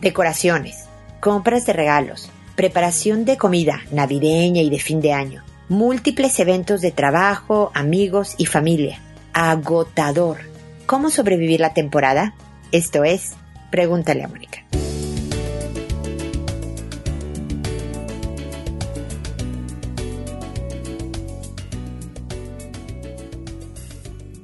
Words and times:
decoraciones, 0.00 0.86
compras 1.20 1.66
de 1.66 1.72
regalos, 1.72 2.30
preparación 2.56 3.24
de 3.24 3.36
comida 3.36 3.80
navideña 3.90 4.62
y 4.62 4.70
de 4.70 4.78
fin 4.78 5.00
de 5.00 5.12
año, 5.12 5.42
múltiples 5.68 6.38
eventos 6.40 6.80
de 6.80 6.90
trabajo, 6.90 7.70
amigos 7.74 8.34
y 8.38 8.46
familia. 8.46 9.00
Agotador. 9.32 10.38
¿Cómo 10.86 11.10
sobrevivir 11.10 11.60
la 11.60 11.74
temporada? 11.74 12.34
Esto 12.72 13.04
es, 13.04 13.34
pregúntale 13.70 14.24
a 14.24 14.28
Mónica. 14.28 14.64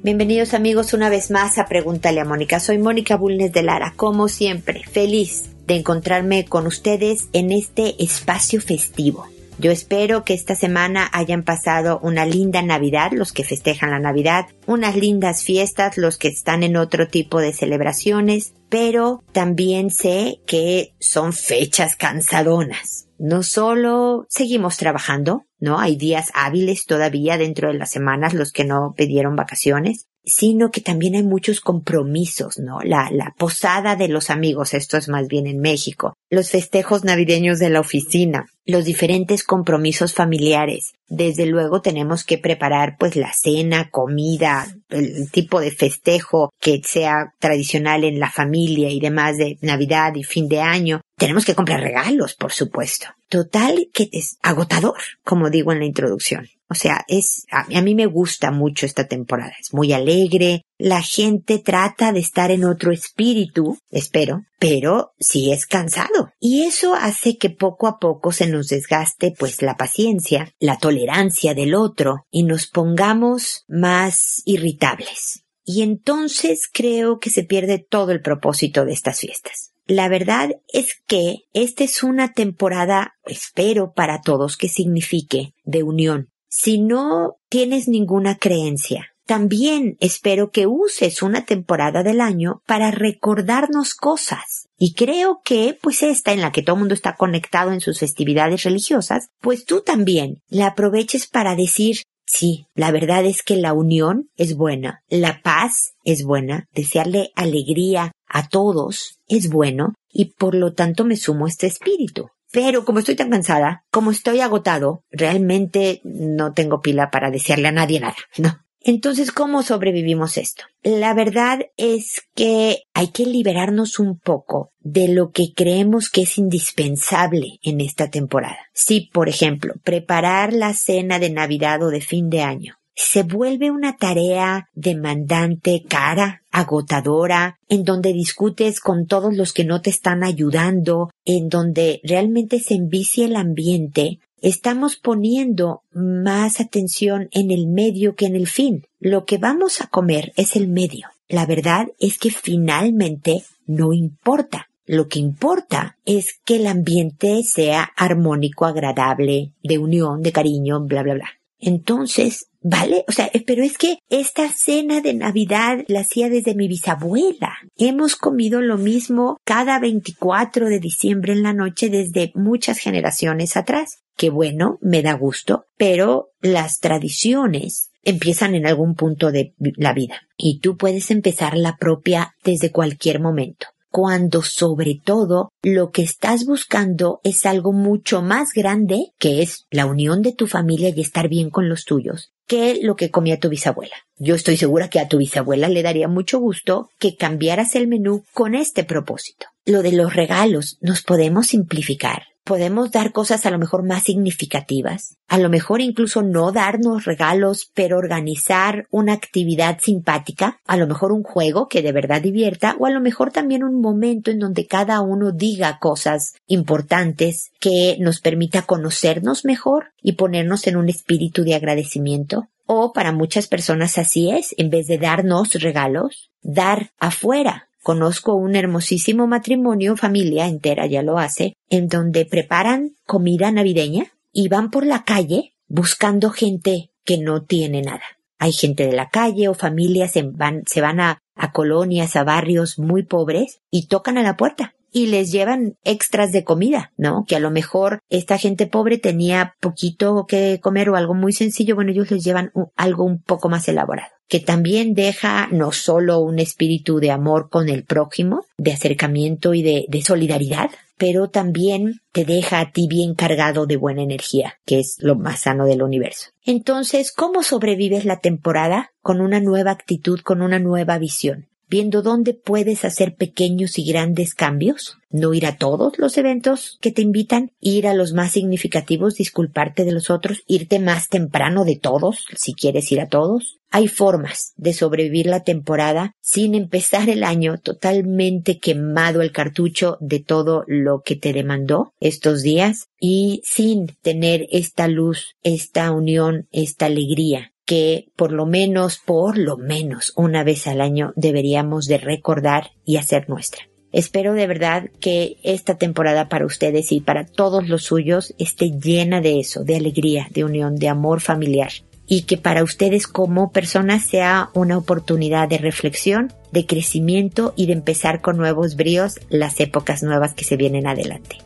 Bienvenidos 0.05 0.53
amigos 0.53 0.93
una 0.93 1.09
vez 1.09 1.31
más 1.31 1.57
a 1.57 1.65
Pregúntale 1.65 2.21
a 2.21 2.25
Mónica. 2.25 2.59
Soy 2.59 2.77
Mónica 2.77 3.17
Bulnes 3.17 3.51
de 3.51 3.63
Lara, 3.63 3.91
como 3.95 4.27
siempre, 4.27 4.83
feliz 4.83 5.49
de 5.65 5.77
encontrarme 5.77 6.45
con 6.45 6.67
ustedes 6.67 7.27
en 7.33 7.51
este 7.51 7.95
espacio 8.03 8.61
festivo. 8.61 9.25
Yo 9.57 9.71
espero 9.71 10.23
que 10.23 10.35
esta 10.35 10.55
semana 10.55 11.09
hayan 11.11 11.41
pasado 11.41 11.99
una 12.03 12.23
linda 12.27 12.61
Navidad, 12.61 13.13
los 13.13 13.33
que 13.33 13.43
festejan 13.43 13.89
la 13.89 13.97
Navidad, 13.97 14.45
unas 14.67 14.95
lindas 14.95 15.43
fiestas, 15.43 15.97
los 15.97 16.19
que 16.19 16.27
están 16.27 16.61
en 16.61 16.77
otro 16.77 17.07
tipo 17.07 17.39
de 17.39 17.51
celebraciones, 17.51 18.53
pero 18.69 19.23
también 19.31 19.89
sé 19.89 20.39
que 20.45 20.93
son 20.99 21.33
fechas 21.33 21.95
cansadonas. 21.95 23.04
No 23.17 23.43
solo 23.43 24.25
seguimos 24.29 24.77
trabajando, 24.77 25.45
¿no? 25.59 25.79
Hay 25.79 25.95
días 25.95 26.31
hábiles 26.33 26.85
todavía 26.85 27.37
dentro 27.37 27.69
de 27.69 27.77
las 27.77 27.91
semanas 27.91 28.33
los 28.33 28.51
que 28.51 28.65
no 28.65 28.93
pidieron 28.95 29.35
vacaciones, 29.35 30.07
sino 30.23 30.71
que 30.71 30.81
también 30.81 31.15
hay 31.15 31.23
muchos 31.23 31.61
compromisos, 31.61 32.57
¿no? 32.59 32.79
La, 32.81 33.09
la 33.11 33.33
posada 33.37 33.95
de 33.95 34.07
los 34.07 34.29
amigos, 34.29 34.73
esto 34.73 34.97
es 34.97 35.07
más 35.07 35.27
bien 35.27 35.47
en 35.47 35.59
México, 35.59 36.13
los 36.29 36.49
festejos 36.49 37.03
navideños 37.03 37.59
de 37.59 37.69
la 37.69 37.79
oficina, 37.79 38.47
los 38.65 38.85
diferentes 38.85 39.43
compromisos 39.43 40.13
familiares. 40.13 40.93
Desde 41.07 41.45
luego 41.45 41.81
tenemos 41.81 42.23
que 42.23 42.37
preparar 42.37 42.97
pues 42.97 43.15
la 43.15 43.31
cena, 43.31 43.89
comida, 43.89 44.67
el 44.89 45.29
tipo 45.31 45.59
de 45.59 45.71
festejo 45.71 46.51
que 46.59 46.81
sea 46.83 47.33
tradicional 47.39 48.03
en 48.03 48.19
la 48.19 48.31
familia 48.31 48.89
y 48.89 48.99
demás 48.99 49.37
de 49.37 49.57
Navidad 49.61 50.15
y 50.15 50.23
fin 50.23 50.47
de 50.47 50.61
año. 50.61 51.01
Tenemos 51.17 51.45
que 51.45 51.55
comprar 51.55 51.81
regalos, 51.81 52.33
por 52.33 52.51
supuesto. 52.51 53.07
Total 53.29 53.87
que 53.93 54.09
es 54.11 54.37
agotador, 54.41 54.97
como 55.23 55.49
digo 55.49 55.71
en 55.71 55.79
la 55.79 55.85
introducción. 55.85 56.47
O 56.67 56.73
sea, 56.73 57.05
es, 57.07 57.45
a, 57.51 57.81
mí 57.81 57.93
me 57.93 58.07
gusta 58.07 58.49
mucho 58.49 58.87
esta 58.87 59.07
temporada. 59.07 59.53
Es 59.59 59.73
muy 59.73 59.93
alegre. 59.93 60.63
La 60.77 61.01
gente 61.01 61.59
trata 61.59 62.11
de 62.11 62.19
estar 62.19 62.51
en 62.51 62.65
otro 62.65 62.91
espíritu, 62.91 63.77
espero, 63.89 64.41
pero 64.59 65.13
sí 65.19 65.51
es 65.51 65.65
cansado. 65.65 66.33
Y 66.39 66.63
eso 66.63 66.95
hace 66.95 67.37
que 67.37 67.49
poco 67.49 67.87
a 67.87 67.97
poco 67.97 68.33
se 68.33 68.47
nos 68.47 68.67
desgaste 68.67 69.33
pues 69.37 69.61
la 69.61 69.77
paciencia, 69.77 70.53
la 70.59 70.77
tolerancia 70.77 71.53
del 71.53 71.75
otro 71.75 72.25
y 72.29 72.43
nos 72.43 72.67
pongamos 72.67 73.63
más 73.69 74.41
irritables. 74.45 75.45
Y 75.63 75.81
entonces 75.81 76.69
creo 76.71 77.19
que 77.19 77.29
se 77.29 77.43
pierde 77.43 77.79
todo 77.79 78.11
el 78.11 78.21
propósito 78.21 78.83
de 78.83 78.93
estas 78.93 79.19
fiestas. 79.19 79.71
La 79.87 80.09
verdad 80.09 80.49
es 80.73 80.95
que 81.07 81.43
esta 81.53 81.83
es 81.83 82.03
una 82.03 82.33
temporada, 82.33 83.13
espero 83.25 83.93
para 83.93 84.21
todos, 84.21 84.57
que 84.57 84.67
signifique 84.67 85.53
de 85.63 85.83
unión, 85.83 86.29
si 86.49 86.79
no 86.79 87.37
tienes 87.49 87.87
ninguna 87.87 88.37
creencia, 88.37 89.14
también 89.25 89.97
espero 89.99 90.51
que 90.51 90.67
uses 90.67 91.21
una 91.21 91.45
temporada 91.45 92.03
del 92.03 92.21
año 92.21 92.61
para 92.65 92.91
recordarnos 92.91 93.93
cosas. 93.93 94.67
Y 94.77 94.93
creo 94.93 95.41
que, 95.43 95.77
pues 95.81 96.03
esta 96.03 96.33
en 96.33 96.41
la 96.41 96.51
que 96.51 96.61
todo 96.61 96.75
el 96.75 96.81
mundo 96.81 96.93
está 96.93 97.15
conectado 97.15 97.71
en 97.71 97.81
sus 97.81 97.99
festividades 97.99 98.63
religiosas, 98.63 99.29
pues 99.41 99.65
tú 99.65 99.81
también 99.81 100.41
la 100.49 100.67
aproveches 100.67 101.27
para 101.27 101.55
decir, 101.55 101.97
sí, 102.25 102.67
la 102.75 102.91
verdad 102.91 103.25
es 103.25 103.41
que 103.41 103.55
la 103.55 103.73
unión 103.73 104.29
es 104.35 104.55
buena, 104.55 105.01
la 105.09 105.41
paz 105.41 105.93
es 106.03 106.23
buena, 106.23 106.67
desearle 106.73 107.31
alegría 107.35 108.11
a 108.27 108.47
todos 108.49 109.19
es 109.27 109.49
bueno, 109.49 109.93
y 110.11 110.33
por 110.33 110.55
lo 110.55 110.73
tanto 110.73 111.03
me 111.03 111.17
sumo 111.17 111.45
a 111.45 111.49
este 111.49 111.67
espíritu. 111.67 112.29
Pero 112.51 112.85
como 112.85 112.99
estoy 112.99 113.15
tan 113.15 113.29
cansada, 113.29 113.83
como 113.91 114.11
estoy 114.11 114.39
agotado, 114.39 115.01
realmente 115.11 115.99
no 116.03 116.53
tengo 116.53 116.79
pila 116.79 117.11
para 117.11 117.29
desearle 117.29 117.67
a 117.67 117.73
nadie 117.73 117.99
nada, 117.99 118.15
¿no? 118.37 118.64
Entonces, 118.87 119.31
¿cómo 119.31 119.63
sobrevivimos 119.63 120.37
esto? 120.37 120.63
La 120.83 121.15
verdad 121.15 121.61
es 121.75 122.21
que 122.35 122.83
hay 122.93 123.07
que 123.07 123.25
liberarnos 123.25 123.97
un 123.97 124.19
poco 124.19 124.73
de 124.79 125.07
lo 125.07 125.31
que 125.31 125.53
creemos 125.55 126.11
que 126.11 126.21
es 126.21 126.37
indispensable 126.37 127.57
en 127.63 127.81
esta 127.81 128.11
temporada. 128.11 128.59
Si, 128.73 129.09
por 129.11 129.27
ejemplo, 129.27 129.73
preparar 129.83 130.53
la 130.53 130.75
cena 130.75 131.17
de 131.17 131.31
Navidad 131.31 131.81
o 131.81 131.89
de 131.89 132.01
fin 132.01 132.29
de 132.29 132.43
año 132.43 132.75
se 132.95 133.23
vuelve 133.23 133.71
una 133.71 133.97
tarea 133.97 134.69
demandante, 134.73 135.83
cara, 135.87 136.43
agotadora, 136.49 137.59
en 137.67 137.83
donde 137.83 138.13
discutes 138.13 138.79
con 138.79 139.05
todos 139.05 139.35
los 139.35 139.51
que 139.51 139.65
no 139.65 139.81
te 139.81 139.89
están 139.89 140.23
ayudando, 140.23 141.09
en 141.25 141.49
donde 141.49 141.99
realmente 142.03 142.59
se 142.59 142.75
envicia 142.75 143.25
el 143.25 143.35
ambiente, 143.35 144.19
estamos 144.41 144.95
poniendo 144.97 145.81
más 145.93 146.59
atención 146.59 147.29
en 147.31 147.51
el 147.51 147.67
medio 147.67 148.15
que 148.15 148.25
en 148.25 148.35
el 148.35 148.47
fin. 148.47 148.85
Lo 148.99 149.25
que 149.25 149.37
vamos 149.37 149.81
a 149.81 149.87
comer 149.87 150.33
es 150.35 150.55
el 150.55 150.67
medio. 150.67 151.07
La 151.27 151.45
verdad 151.45 151.87
es 151.99 152.17
que 152.17 152.29
finalmente 152.29 153.43
no 153.65 153.93
importa. 153.93 154.69
Lo 154.85 155.07
que 155.07 155.19
importa 155.19 155.97
es 156.05 156.39
que 156.45 156.57
el 156.57 156.67
ambiente 156.67 157.41
sea 157.43 157.91
armónico, 157.95 158.65
agradable, 158.65 159.51
de 159.63 159.79
unión, 159.79 160.21
de 160.21 160.31
cariño, 160.31 160.81
bla, 160.81 161.01
bla, 161.01 161.15
bla. 161.15 161.29
Entonces, 161.59 162.47
¿vale? 162.65 163.05
O 163.07 163.11
sea, 163.11 163.29
pero 163.45 163.63
es 163.63 163.77
que 163.77 163.99
esta 164.09 164.49
cena 164.51 164.99
de 164.99 165.13
Navidad 165.13 165.85
la 165.87 165.99
hacía 165.99 166.29
desde 166.29 166.55
mi 166.55 166.67
bisabuela. 166.67 167.53
Hemos 167.77 168.15
comido 168.15 168.59
lo 168.59 168.77
mismo 168.77 169.37
cada 169.45 169.79
24 169.79 170.67
de 170.67 170.79
diciembre 170.79 171.33
en 171.33 171.43
la 171.43 171.53
noche 171.53 171.89
desde 171.89 172.31
muchas 172.33 172.79
generaciones 172.79 173.55
atrás. 173.55 173.99
Que 174.17 174.31
bueno, 174.31 174.79
me 174.81 175.03
da 175.03 175.13
gusto, 175.13 175.65
pero 175.77 176.29
las 176.41 176.79
tradiciones 176.79 177.91
empiezan 178.03 178.55
en 178.55 178.65
algún 178.65 178.95
punto 178.95 179.31
de 179.31 179.53
la 179.59 179.93
vida 179.93 180.21
y 180.35 180.59
tú 180.59 180.75
puedes 180.75 181.11
empezar 181.11 181.57
la 181.57 181.75
propia 181.77 182.33
desde 182.43 182.71
cualquier 182.71 183.19
momento 183.19 183.67
cuando 183.95 184.41
sobre 184.41 184.99
todo 185.01 185.53
lo 185.63 185.91
que 185.91 186.01
estás 186.01 186.45
buscando 186.45 187.21
es 187.23 187.45
algo 187.45 187.71
mucho 187.71 188.21
más 188.21 188.49
grande, 188.53 189.13
que 189.19 189.41
es 189.41 189.67
la 189.71 189.85
unión 189.85 190.21
de 190.21 190.33
tu 190.33 190.47
familia 190.47 190.89
y 190.89 190.99
estar 190.99 191.29
bien 191.29 191.49
con 191.49 191.69
los 191.69 191.85
tuyos, 191.85 192.33
que 192.47 192.79
lo 192.81 192.95
que 192.95 193.11
comía 193.11 193.39
tu 193.39 193.49
bisabuela. 193.49 193.95
Yo 194.17 194.35
estoy 194.35 194.57
segura 194.57 194.89
que 194.89 194.99
a 194.99 195.07
tu 195.07 195.17
bisabuela 195.17 195.67
le 195.67 195.83
daría 195.83 196.07
mucho 196.07 196.39
gusto 196.39 196.89
que 196.99 197.15
cambiaras 197.15 197.75
el 197.75 197.87
menú 197.87 198.23
con 198.33 198.55
este 198.55 198.83
propósito. 198.83 199.47
Lo 199.65 199.81
de 199.81 199.91
los 199.91 200.13
regalos 200.13 200.77
nos 200.81 201.01
podemos 201.01 201.47
simplificar 201.47 202.23
podemos 202.45 202.91
dar 202.91 203.11
cosas 203.11 203.45
a 203.47 203.51
lo 203.51 203.57
mejor 203.57 203.83
más 203.83 204.03
significativas, 204.03 205.17
a 205.27 205.39
lo 205.39 205.49
mejor 205.49 205.81
incluso 205.81 206.21
no 206.21 206.51
darnos 206.51 207.03
regalos, 207.03 207.71
pero 207.73 207.97
organizar 207.97 208.85
una 208.91 209.13
actividad 209.13 209.79
simpática, 209.81 210.59
a 210.67 210.77
lo 210.77 210.85
mejor 210.85 211.11
un 211.11 211.23
juego 211.23 211.67
que 211.67 211.81
de 211.81 211.91
verdad 211.91 212.21
divierta, 212.21 212.75
o 212.79 212.85
a 212.85 212.91
lo 212.91 213.01
mejor 213.01 213.31
también 213.31 213.63
un 213.63 213.81
momento 213.81 214.29
en 214.29 214.37
donde 214.37 214.67
cada 214.67 215.01
uno 215.01 215.31
diga 215.31 215.79
cosas 215.79 216.35
importantes 216.45 217.49
que 217.59 217.97
nos 217.99 218.21
permita 218.21 218.61
conocernos 218.61 219.43
mejor 219.43 219.87
y 220.03 220.11
ponernos 220.11 220.67
en 220.67 220.77
un 220.77 220.87
espíritu 220.87 221.43
de 221.43 221.55
agradecimiento. 221.55 222.34
O 222.65 222.93
para 222.93 223.11
muchas 223.11 223.47
personas 223.47 223.97
así 223.97 224.31
es, 224.31 224.55
en 224.57 224.69
vez 224.69 224.87
de 224.87 224.97
darnos 224.97 225.53
regalos, 225.53 226.31
dar 226.41 226.91
afuera 226.99 227.69
Conozco 227.85 228.33
un 228.33 228.55
hermosísimo 228.55 229.27
matrimonio, 229.27 229.95
familia 229.95 230.47
entera 230.47 230.87
ya 230.87 231.03
lo 231.03 231.19
hace, 231.19 231.55
en 231.69 231.87
donde 231.87 232.25
preparan 232.25 232.95
comida 233.05 233.51
navideña 233.51 234.05
y 234.33 234.47
van 234.47 234.71
por 234.71 234.87
la 234.87 235.03
calle 235.03 235.53
buscando 235.67 236.31
gente 236.31 236.89
que 237.03 237.19
no 237.19 237.43
tiene 237.43 237.83
nada. 237.83 238.01
Hay 238.39 238.53
gente 238.53 238.87
de 238.87 238.93
la 238.93 239.09
calle 239.09 239.49
o 239.49 239.53
familias 239.53 240.13
se 240.13 240.23
van, 240.23 240.63
se 240.65 240.81
van 240.81 240.99
a, 240.99 241.19
a 241.35 241.51
colonias, 241.51 242.15
a 242.15 242.23
barrios 242.23 242.79
muy 242.79 243.03
pobres 243.03 243.61
y 243.69 243.85
tocan 243.85 244.17
a 244.17 244.23
la 244.23 244.35
puerta 244.35 244.73
y 244.95 245.07
les 245.07 245.29
llevan 245.29 245.75
extras 245.83 246.31
de 246.31 246.45
comida, 246.45 246.93
¿no? 246.95 247.25
Que 247.27 247.35
a 247.35 247.41
lo 247.41 247.51
mejor 247.51 247.99
esta 248.09 248.37
gente 248.37 248.65
pobre 248.65 248.97
tenía 248.97 249.57
poquito 249.59 250.25
que 250.25 250.61
comer 250.61 250.89
o 250.89 250.95
algo 250.95 251.13
muy 251.13 251.33
sencillo, 251.33 251.75
bueno, 251.75 251.91
ellos 251.91 252.11
les 252.11 252.23
llevan 252.23 252.53
algo 252.77 253.03
un 253.03 253.21
poco 253.21 253.49
más 253.49 253.67
elaborado 253.67 254.15
que 254.27 254.39
también 254.39 254.93
deja 254.93 255.47
no 255.51 255.71
solo 255.71 256.19
un 256.19 256.39
espíritu 256.39 256.99
de 256.99 257.11
amor 257.11 257.49
con 257.49 257.69
el 257.69 257.83
prójimo, 257.83 258.45
de 258.57 258.71
acercamiento 258.71 259.53
y 259.53 259.61
de, 259.61 260.01
solidaridad, 260.01 260.71
pero 260.97 261.29
también 261.29 262.01
te 262.11 262.25
deja 262.25 262.59
a 262.59 262.71
ti 262.71 262.87
bien 262.87 263.13
cargado 263.15 263.65
de 263.65 263.77
buena 263.77 264.01
energía, 264.01 264.55
que 264.65 264.79
es 264.79 264.97
lo 264.99 265.15
más 265.15 265.41
sano 265.41 265.65
del 265.65 265.83
universo. 265.83 266.29
Entonces, 266.43 267.11
¿cómo 267.11 267.43
sobrevives 267.43 268.05
la 268.05 268.19
temporada? 268.19 268.91
Con 269.01 269.21
una 269.21 269.39
nueva 269.39 269.71
actitud, 269.71 270.21
con 270.21 270.41
una 270.41 270.57
nueva 270.57 270.97
visión. 270.97 271.47
Viendo 271.67 272.01
dónde 272.01 272.33
puedes 272.33 272.85
hacer 272.85 273.15
pequeños 273.15 273.77
y 273.77 273.85
grandes 273.85 274.33
cambios. 274.33 274.97
No 275.09 275.33
ir 275.33 275.45
a 275.45 275.57
todos 275.57 275.97
los 275.97 276.17
eventos 276.17 276.77
que 276.81 276.91
te 276.91 277.01
invitan, 277.01 277.51
ir 277.61 277.87
a 277.87 277.93
los 277.93 278.13
más 278.13 278.33
significativos, 278.33 279.15
disculparte 279.15 279.85
de 279.85 279.93
los 279.93 280.09
otros, 280.09 280.43
irte 280.45 280.79
más 280.79 281.07
temprano 281.07 281.63
de 281.63 281.77
todos, 281.77 282.25
si 282.35 282.53
quieres 282.53 282.91
ir 282.91 282.99
a 282.99 283.07
todos. 283.07 283.59
Hay 283.71 283.87
formas 283.87 284.53
de 284.57 284.73
sobrevivir 284.73 285.27
la 285.27 285.43
temporada 285.43 286.15
sin 286.21 286.53
empezar 286.55 287.09
el 287.09 287.23
año 287.23 287.57
totalmente 287.57 288.59
quemado 288.59 289.21
el 289.21 289.31
cartucho 289.31 289.97
de 290.01 290.19
todo 290.19 290.63
lo 290.67 291.01
que 291.01 291.15
te 291.15 291.33
demandó 291.33 291.93
estos 291.99 292.41
días 292.41 292.87
y 292.99 293.41
sin 293.43 293.87
tener 294.01 294.47
esta 294.51 294.87
luz, 294.87 295.35
esta 295.43 295.91
unión, 295.91 296.47
esta 296.51 296.87
alegría 296.87 297.51
que 297.65 298.09
por 298.15 298.31
lo 298.31 298.45
menos, 298.45 298.97
por 298.97 299.37
lo 299.37 299.57
menos 299.57 300.13
una 300.15 300.43
vez 300.43 300.67
al 300.67 300.81
año 300.81 301.13
deberíamos 301.15 301.85
de 301.85 301.97
recordar 301.97 302.71
y 302.85 302.97
hacer 302.97 303.29
nuestra. 303.29 303.63
Espero 303.91 304.33
de 304.33 304.45
verdad 304.45 304.89
que 304.99 305.37
esta 305.43 305.77
temporada 305.77 306.27
para 306.27 306.45
ustedes 306.45 306.91
y 306.91 306.99
para 306.99 307.25
todos 307.25 307.69
los 307.69 307.83
suyos 307.83 308.33
esté 308.37 308.71
llena 308.71 309.21
de 309.21 309.39
eso, 309.39 309.63
de 309.63 309.77
alegría, 309.77 310.27
de 310.31 310.43
unión, 310.43 310.75
de 310.75 310.89
amor 310.89 311.21
familiar 311.21 311.71
y 312.07 312.23
que 312.23 312.37
para 312.37 312.63
ustedes 312.63 313.07
como 313.07 313.51
personas 313.51 314.05
sea 314.05 314.49
una 314.53 314.77
oportunidad 314.77 315.47
de 315.47 315.57
reflexión, 315.57 316.33
de 316.51 316.65
crecimiento 316.65 317.53
y 317.55 317.67
de 317.67 317.73
empezar 317.73 318.21
con 318.21 318.37
nuevos 318.37 318.75
bríos 318.75 319.19
las 319.29 319.59
épocas 319.59 320.03
nuevas 320.03 320.33
que 320.33 320.45
se 320.45 320.57
vienen 320.57 320.87
adelante. 320.87 321.37